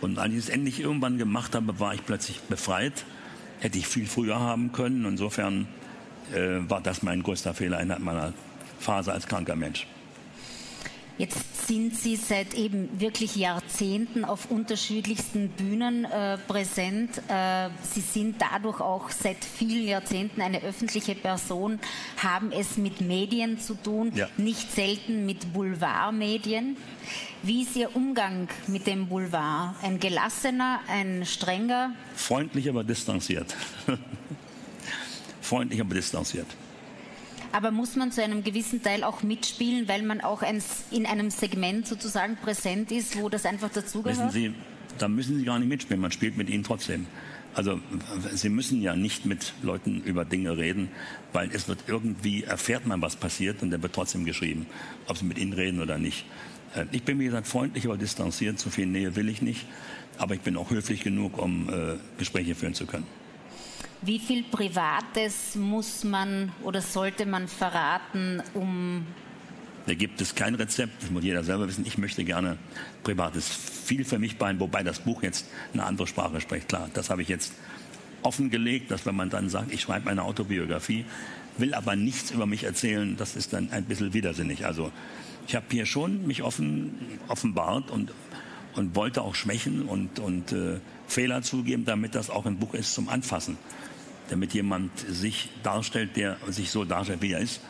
Und 0.00 0.18
als 0.18 0.32
ich 0.32 0.38
es 0.38 0.48
endlich 0.48 0.80
irgendwann 0.80 1.18
gemacht 1.18 1.54
habe, 1.54 1.78
war 1.78 1.94
ich 1.94 2.04
plötzlich 2.04 2.40
befreit 2.40 3.04
hätte 3.62 3.78
ich 3.78 3.86
viel 3.86 4.06
früher 4.06 4.40
haben 4.40 4.72
können. 4.72 5.04
Insofern 5.04 5.68
äh, 6.34 6.58
war 6.68 6.80
das 6.80 7.02
mein 7.02 7.22
größter 7.22 7.54
Fehler 7.54 7.80
in 7.80 7.94
meiner 8.00 8.34
Phase 8.80 9.12
als 9.12 9.26
kranker 9.26 9.54
Mensch. 9.54 9.86
Jetzt 11.22 11.68
sind 11.68 11.96
Sie 11.96 12.16
seit 12.16 12.52
eben 12.54 12.98
wirklich 12.98 13.36
Jahrzehnten 13.36 14.24
auf 14.24 14.50
unterschiedlichsten 14.50 15.50
Bühnen 15.50 16.04
äh, 16.04 16.36
präsent. 16.36 17.10
Äh, 17.28 17.68
Sie 17.80 18.00
sind 18.00 18.42
dadurch 18.42 18.80
auch 18.80 19.08
seit 19.10 19.36
vielen 19.44 19.86
Jahrzehnten 19.86 20.40
eine 20.40 20.64
öffentliche 20.64 21.14
Person, 21.14 21.78
haben 22.16 22.50
es 22.50 22.76
mit 22.76 23.00
Medien 23.00 23.60
zu 23.60 23.74
tun, 23.74 24.10
ja. 24.16 24.26
nicht 24.36 24.72
selten 24.72 25.24
mit 25.24 25.52
Boulevardmedien. 25.52 26.76
Wie 27.44 27.62
ist 27.62 27.76
Ihr 27.76 27.94
Umgang 27.94 28.48
mit 28.66 28.88
dem 28.88 29.06
Boulevard? 29.06 29.76
Ein 29.80 30.00
gelassener, 30.00 30.80
ein 30.88 31.24
strenger? 31.24 31.92
Freundlich, 32.16 32.68
aber 32.68 32.82
distanziert. 32.82 33.54
Freundlich, 35.40 35.80
aber 35.80 35.94
distanziert. 35.94 36.48
Aber 37.52 37.70
muss 37.70 37.96
man 37.96 38.10
zu 38.12 38.22
einem 38.22 38.42
gewissen 38.42 38.82
Teil 38.82 39.04
auch 39.04 39.22
mitspielen, 39.22 39.86
weil 39.88 40.02
man 40.02 40.20
auch 40.20 40.42
in 40.90 41.06
einem 41.06 41.30
Segment 41.30 41.86
sozusagen 41.86 42.36
präsent 42.36 42.90
ist, 42.90 43.20
wo 43.20 43.28
das 43.28 43.44
einfach 43.44 43.70
dazugehört? 43.70 44.18
Wissen 44.18 44.30
Sie, 44.30 44.54
da 44.98 45.08
müssen 45.08 45.36
Sie 45.38 45.44
gar 45.44 45.58
nicht 45.58 45.68
mitspielen, 45.68 46.00
man 46.00 46.12
spielt 46.12 46.36
mit 46.36 46.48
ihnen 46.48 46.64
trotzdem. 46.64 47.06
Also 47.54 47.78
Sie 48.32 48.48
müssen 48.48 48.80
ja 48.80 48.96
nicht 48.96 49.26
mit 49.26 49.52
Leuten 49.62 50.02
über 50.04 50.24
Dinge 50.24 50.56
reden, 50.56 50.88
weil 51.34 51.50
es 51.52 51.68
wird 51.68 51.84
irgendwie, 51.86 52.44
erfährt 52.44 52.86
man, 52.86 53.02
was 53.02 53.16
passiert 53.16 53.62
und 53.62 53.70
dann 53.70 53.82
wird 53.82 53.92
trotzdem 53.92 54.24
geschrieben, 54.24 54.66
ob 55.06 55.18
Sie 55.18 55.26
mit 55.26 55.36
ihnen 55.36 55.52
reden 55.52 55.80
oder 55.80 55.98
nicht. 55.98 56.24
Äh, 56.74 56.86
ich 56.92 57.02
bin, 57.02 57.18
wie 57.18 57.26
gesagt, 57.26 57.46
freundlich, 57.46 57.84
aber 57.84 57.98
distanziert, 57.98 58.58
zu 58.58 58.70
viel 58.70 58.86
Nähe 58.86 59.14
will 59.16 59.28
ich 59.28 59.42
nicht. 59.42 59.66
Aber 60.18 60.34
ich 60.34 60.40
bin 60.40 60.56
auch 60.56 60.70
höflich 60.70 61.02
genug, 61.02 61.38
um 61.38 61.68
äh, 61.68 61.96
Gespräche 62.18 62.54
führen 62.54 62.74
zu 62.74 62.86
können. 62.86 63.06
Wie 64.04 64.18
viel 64.18 64.42
Privates 64.42 65.54
muss 65.54 66.02
man 66.02 66.50
oder 66.64 66.80
sollte 66.80 67.24
man 67.24 67.46
verraten, 67.46 68.42
um. 68.52 69.06
Da 69.86 69.94
gibt 69.94 70.20
es 70.20 70.34
kein 70.34 70.56
Rezept, 70.56 71.04
das 71.04 71.10
muss 71.10 71.22
jeder 71.22 71.44
selber 71.44 71.68
wissen. 71.68 71.86
Ich 71.86 71.98
möchte 71.98 72.24
gerne 72.24 72.58
Privates 73.04 73.48
viel 73.48 74.04
für 74.04 74.18
mich 74.18 74.38
bein, 74.38 74.58
wobei 74.58 74.82
das 74.82 75.00
Buch 75.00 75.22
jetzt 75.22 75.46
eine 75.72 75.84
andere 75.84 76.08
Sprache 76.08 76.40
spricht. 76.40 76.68
Klar, 76.68 76.90
das 76.94 77.10
habe 77.10 77.22
ich 77.22 77.28
jetzt 77.28 77.52
offengelegt, 78.22 78.90
dass 78.90 79.06
wenn 79.06 79.14
man 79.14 79.30
dann 79.30 79.48
sagt, 79.48 79.72
ich 79.72 79.82
schreibe 79.82 80.06
meine 80.06 80.24
Autobiografie, 80.24 81.04
will 81.58 81.72
aber 81.72 81.94
nichts 81.94 82.32
über 82.32 82.46
mich 82.46 82.64
erzählen, 82.64 83.16
das 83.16 83.36
ist 83.36 83.52
dann 83.52 83.70
ein 83.70 83.84
bisschen 83.84 84.14
widersinnig. 84.14 84.66
Also 84.66 84.90
ich 85.46 85.54
habe 85.54 85.66
hier 85.70 85.86
schon 85.86 86.26
mich 86.26 86.42
offen 86.42 86.94
offenbart 87.28 87.92
und, 87.92 88.12
und 88.74 88.96
wollte 88.96 89.22
auch 89.22 89.36
Schwächen 89.36 89.82
und, 89.82 90.18
und 90.18 90.50
äh, 90.50 90.80
Fehler 91.06 91.42
zugeben, 91.42 91.84
damit 91.84 92.16
das 92.16 92.30
auch 92.30 92.46
ein 92.46 92.56
Buch 92.56 92.74
ist 92.74 92.94
zum 92.94 93.08
Anfassen 93.08 93.58
damit 94.32 94.54
jemand 94.54 94.90
sich 94.98 95.50
darstellt, 95.62 96.16
der 96.16 96.38
sich 96.48 96.70
so 96.70 96.84
darstellt, 96.84 97.20
wie 97.20 97.32
er 97.32 97.40
ist 97.40 97.60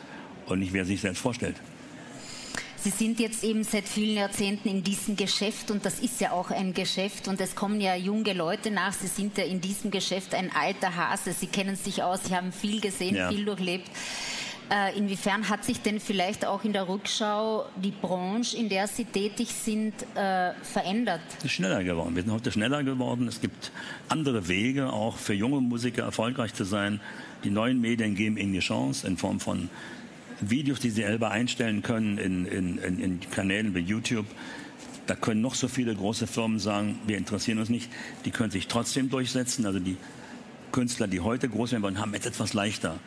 und 0.45 0.59
nicht, 0.59 0.71
wer 0.71 0.85
sich 0.85 1.01
selbst 1.01 1.19
vorstellt. 1.19 1.57
Sie 2.77 2.89
sind 2.89 3.19
jetzt 3.19 3.43
eben 3.43 3.63
seit 3.63 3.87
vielen 3.87 4.17
Jahrzehnten 4.17 4.67
in 4.67 4.83
diesem 4.83 5.15
Geschäft 5.15 5.71
und 5.71 5.85
das 5.85 5.99
ist 5.99 6.19
ja 6.19 6.31
auch 6.31 6.51
ein 6.51 6.73
Geschäft 6.73 7.27
und 7.27 7.39
es 7.39 7.55
kommen 7.55 7.79
ja 7.79 7.95
junge 7.95 8.33
Leute 8.33 8.71
nach. 8.71 8.93
Sie 8.93 9.07
sind 9.07 9.37
ja 9.37 9.43
in 9.45 9.61
diesem 9.61 9.91
Geschäft 9.91 10.33
ein 10.33 10.51
alter 10.53 10.95
Hase. 10.95 11.33
Sie 11.33 11.47
kennen 11.47 11.75
sich 11.75 12.03
aus, 12.03 12.25
Sie 12.25 12.35
haben 12.35 12.51
viel 12.51 12.81
gesehen, 12.81 13.15
ja. 13.15 13.29
viel 13.29 13.45
durchlebt. 13.45 13.89
Äh, 14.71 14.97
inwiefern 14.97 15.49
hat 15.49 15.63
sich 15.65 15.81
denn 15.81 15.99
vielleicht 15.99 16.45
auch 16.45 16.63
in 16.63 16.73
der 16.73 16.87
Rückschau 16.87 17.65
die 17.75 17.91
Branche, 17.91 18.57
in 18.57 18.69
der 18.69 18.87
Sie 18.87 19.05
tätig 19.05 19.49
sind, 19.49 19.93
äh, 20.15 20.53
verändert? 20.63 21.21
Es 21.39 21.45
ist 21.45 21.51
schneller 21.51 21.83
geworden. 21.83 22.15
Wir 22.15 22.23
sind 22.23 22.31
heute 22.31 22.51
schneller 22.51 22.83
geworden. 22.83 23.27
Es 23.27 23.41
gibt 23.41 23.71
andere 24.09 24.47
Wege, 24.47 24.91
auch 24.91 25.17
für 25.17 25.33
junge 25.33 25.61
Musiker 25.61 26.03
erfolgreich 26.03 26.53
zu 26.53 26.63
sein. 26.63 27.01
Die 27.43 27.49
neuen 27.49 27.81
Medien 27.81 28.15
geben 28.15 28.37
ihnen 28.37 28.53
die 28.53 28.59
Chance 28.59 29.05
in 29.05 29.17
Form 29.17 29.39
von 29.39 29.69
Videos, 30.39 30.79
die 30.79 30.89
sie 30.89 31.03
selber 31.03 31.31
einstellen 31.31 31.81
können 31.81 32.17
in, 32.17 32.45
in, 32.45 32.77
in, 32.77 32.99
in 32.99 33.19
Kanälen 33.31 33.75
wie 33.75 33.79
YouTube. 33.79 34.25
Da 35.07 35.15
können 35.15 35.41
noch 35.41 35.55
so 35.55 35.67
viele 35.67 35.93
große 35.93 36.27
Firmen 36.27 36.59
sagen, 36.59 36.99
wir 37.05 37.17
interessieren 37.17 37.59
uns 37.59 37.69
nicht. 37.69 37.91
Die 38.23 38.31
können 38.31 38.51
sich 38.51 38.67
trotzdem 38.67 39.09
durchsetzen. 39.09 39.65
Also 39.65 39.79
die 39.79 39.97
Künstler, 40.71 41.07
die 41.07 41.19
heute 41.19 41.49
groß 41.49 41.73
werden 41.73 41.83
wollen, 41.83 41.99
haben 41.99 42.13
es 42.13 42.25
etwas 42.25 42.53
leichter 42.53 42.97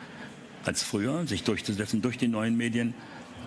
als 0.67 0.83
früher, 0.83 1.25
sich 1.25 1.43
durchzusetzen 1.43 2.01
durch 2.01 2.17
die 2.17 2.27
neuen 2.27 2.57
Medien. 2.57 2.93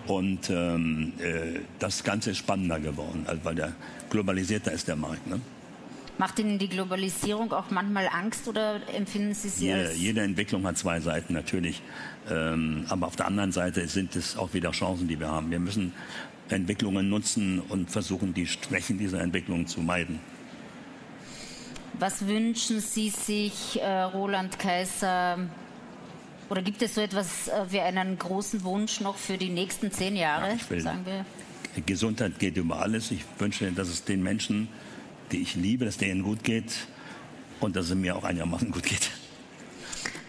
Und 0.07 0.49
ähm, 0.49 1.13
äh, 1.19 1.59
das 1.79 2.03
Ganze 2.03 2.31
ist 2.31 2.37
spannender 2.37 2.79
geworden, 2.79 3.23
also 3.27 3.45
weil 3.45 3.55
der 3.55 3.73
globalisierter 4.09 4.71
ist 4.71 4.87
der 4.87 4.95
Markt. 4.95 5.27
Ne? 5.27 5.39
Macht 6.17 6.39
Ihnen 6.39 6.59
die 6.59 6.67
Globalisierung 6.67 7.53
auch 7.53 7.69
manchmal 7.69 8.07
Angst 8.07 8.47
oder 8.47 8.79
empfinden 8.95 9.33
Sie 9.33 9.49
sie 9.49 9.71
als... 9.71 9.97
Jede 9.97 10.21
Entwicklung 10.21 10.65
hat 10.65 10.77
zwei 10.77 10.99
Seiten 10.99 11.33
natürlich. 11.33 11.81
Ähm, 12.29 12.85
aber 12.89 13.07
auf 13.07 13.15
der 13.15 13.27
anderen 13.27 13.51
Seite 13.51 13.87
sind 13.87 14.15
es 14.15 14.37
auch 14.37 14.53
wieder 14.53 14.71
Chancen, 14.71 15.07
die 15.07 15.19
wir 15.19 15.29
haben. 15.29 15.51
Wir 15.51 15.59
müssen 15.59 15.93
Entwicklungen 16.49 17.09
nutzen 17.09 17.59
und 17.59 17.89
versuchen, 17.89 18.33
die 18.33 18.45
Schwächen 18.45 18.97
dieser 18.97 19.21
Entwicklungen 19.21 19.67
zu 19.67 19.81
meiden. 19.81 20.19
Was 21.97 22.27
wünschen 22.27 22.79
Sie 22.79 23.09
sich, 23.09 23.79
äh, 23.81 24.01
Roland 24.01 24.57
Kaiser, 24.57 25.39
oder 26.51 26.61
gibt 26.61 26.81
es 26.81 26.95
so 26.95 27.01
etwas 27.01 27.47
äh, 27.47 27.65
wie 27.69 27.79
einen 27.79 28.19
großen 28.19 28.65
Wunsch 28.65 28.99
noch 28.99 29.15
für 29.15 29.37
die 29.37 29.47
nächsten 29.47 29.89
zehn 29.89 30.17
Jahre? 30.17 30.49
Ja, 30.49 30.69
will, 30.69 30.81
sagen 30.81 31.05
wir? 31.05 31.25
Gesundheit 31.85 32.39
geht 32.39 32.57
über 32.57 32.81
alles. 32.81 33.09
Ich 33.11 33.23
wünsche, 33.39 33.71
dass 33.71 33.87
es 33.87 34.03
den 34.03 34.21
Menschen, 34.21 34.67
die 35.31 35.41
ich 35.41 35.55
liebe, 35.55 35.85
dass 35.85 35.95
denen 35.95 36.23
gut 36.23 36.43
geht 36.43 36.73
und 37.61 37.77
dass 37.77 37.85
es 37.85 37.95
mir 37.95 38.17
auch 38.17 38.25
einigermaßen 38.25 38.69
gut 38.69 38.83
geht. 38.83 39.11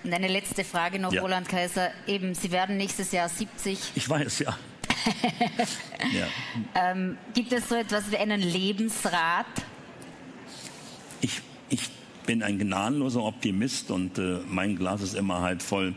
Und 0.04 0.14
eine 0.14 0.28
letzte 0.28 0.62
Frage 0.62 1.00
noch, 1.00 1.12
ja. 1.12 1.22
Roland 1.22 1.48
Kaiser. 1.48 1.90
Eben, 2.06 2.36
Sie 2.36 2.52
werden 2.52 2.76
nächstes 2.76 3.10
Jahr 3.10 3.28
70. 3.28 3.80
Ich 3.96 4.08
weiß, 4.08 4.38
ja. 4.38 4.56
ja. 6.12 6.26
Ähm, 6.76 7.18
gibt 7.34 7.52
es 7.52 7.68
so 7.68 7.74
etwas 7.74 8.12
wie 8.12 8.16
einen 8.18 8.40
Lebensrat? 8.40 9.46
Ich, 11.20 11.42
ich 11.68 11.90
bin 12.26 12.44
ein 12.44 12.60
gnadenloser 12.60 13.24
Optimist 13.24 13.90
und 13.90 14.18
äh, 14.18 14.38
mein 14.46 14.76
Glas 14.76 15.02
ist 15.02 15.14
immer 15.14 15.40
halb 15.40 15.62
voll 15.62 15.96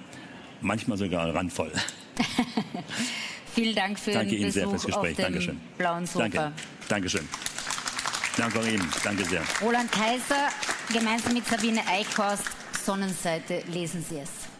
manchmal 0.62 0.98
sogar 0.98 1.34
randvoll. 1.34 1.72
Vielen 3.54 3.76
Dank 3.76 4.00
für 4.00 4.12
Danke 4.12 4.32
Ihren 4.34 4.42
Ihnen 4.44 4.52
sehr 4.52 4.70
fürs 4.70 4.86
Gespräch. 4.86 5.16
Dankeschön. 5.16 5.60
blauen 5.78 6.06
Sofa. 6.06 6.28
Danke. 6.28 6.52
Dankeschön. 6.90 7.28
Danke 8.38 8.60
auch 8.60 8.66
Ihnen. 8.66 8.90
Danke 9.04 9.24
sehr. 9.26 9.42
Roland 9.62 9.92
Kaiser, 9.92 10.50
gemeinsam 10.92 11.34
mit 11.34 11.48
Sabine 11.48 11.82
Eichhorst, 11.88 12.44
Sonnenseite, 12.86 13.64
lesen 13.72 14.04
Sie 14.08 14.18
es. 14.18 14.55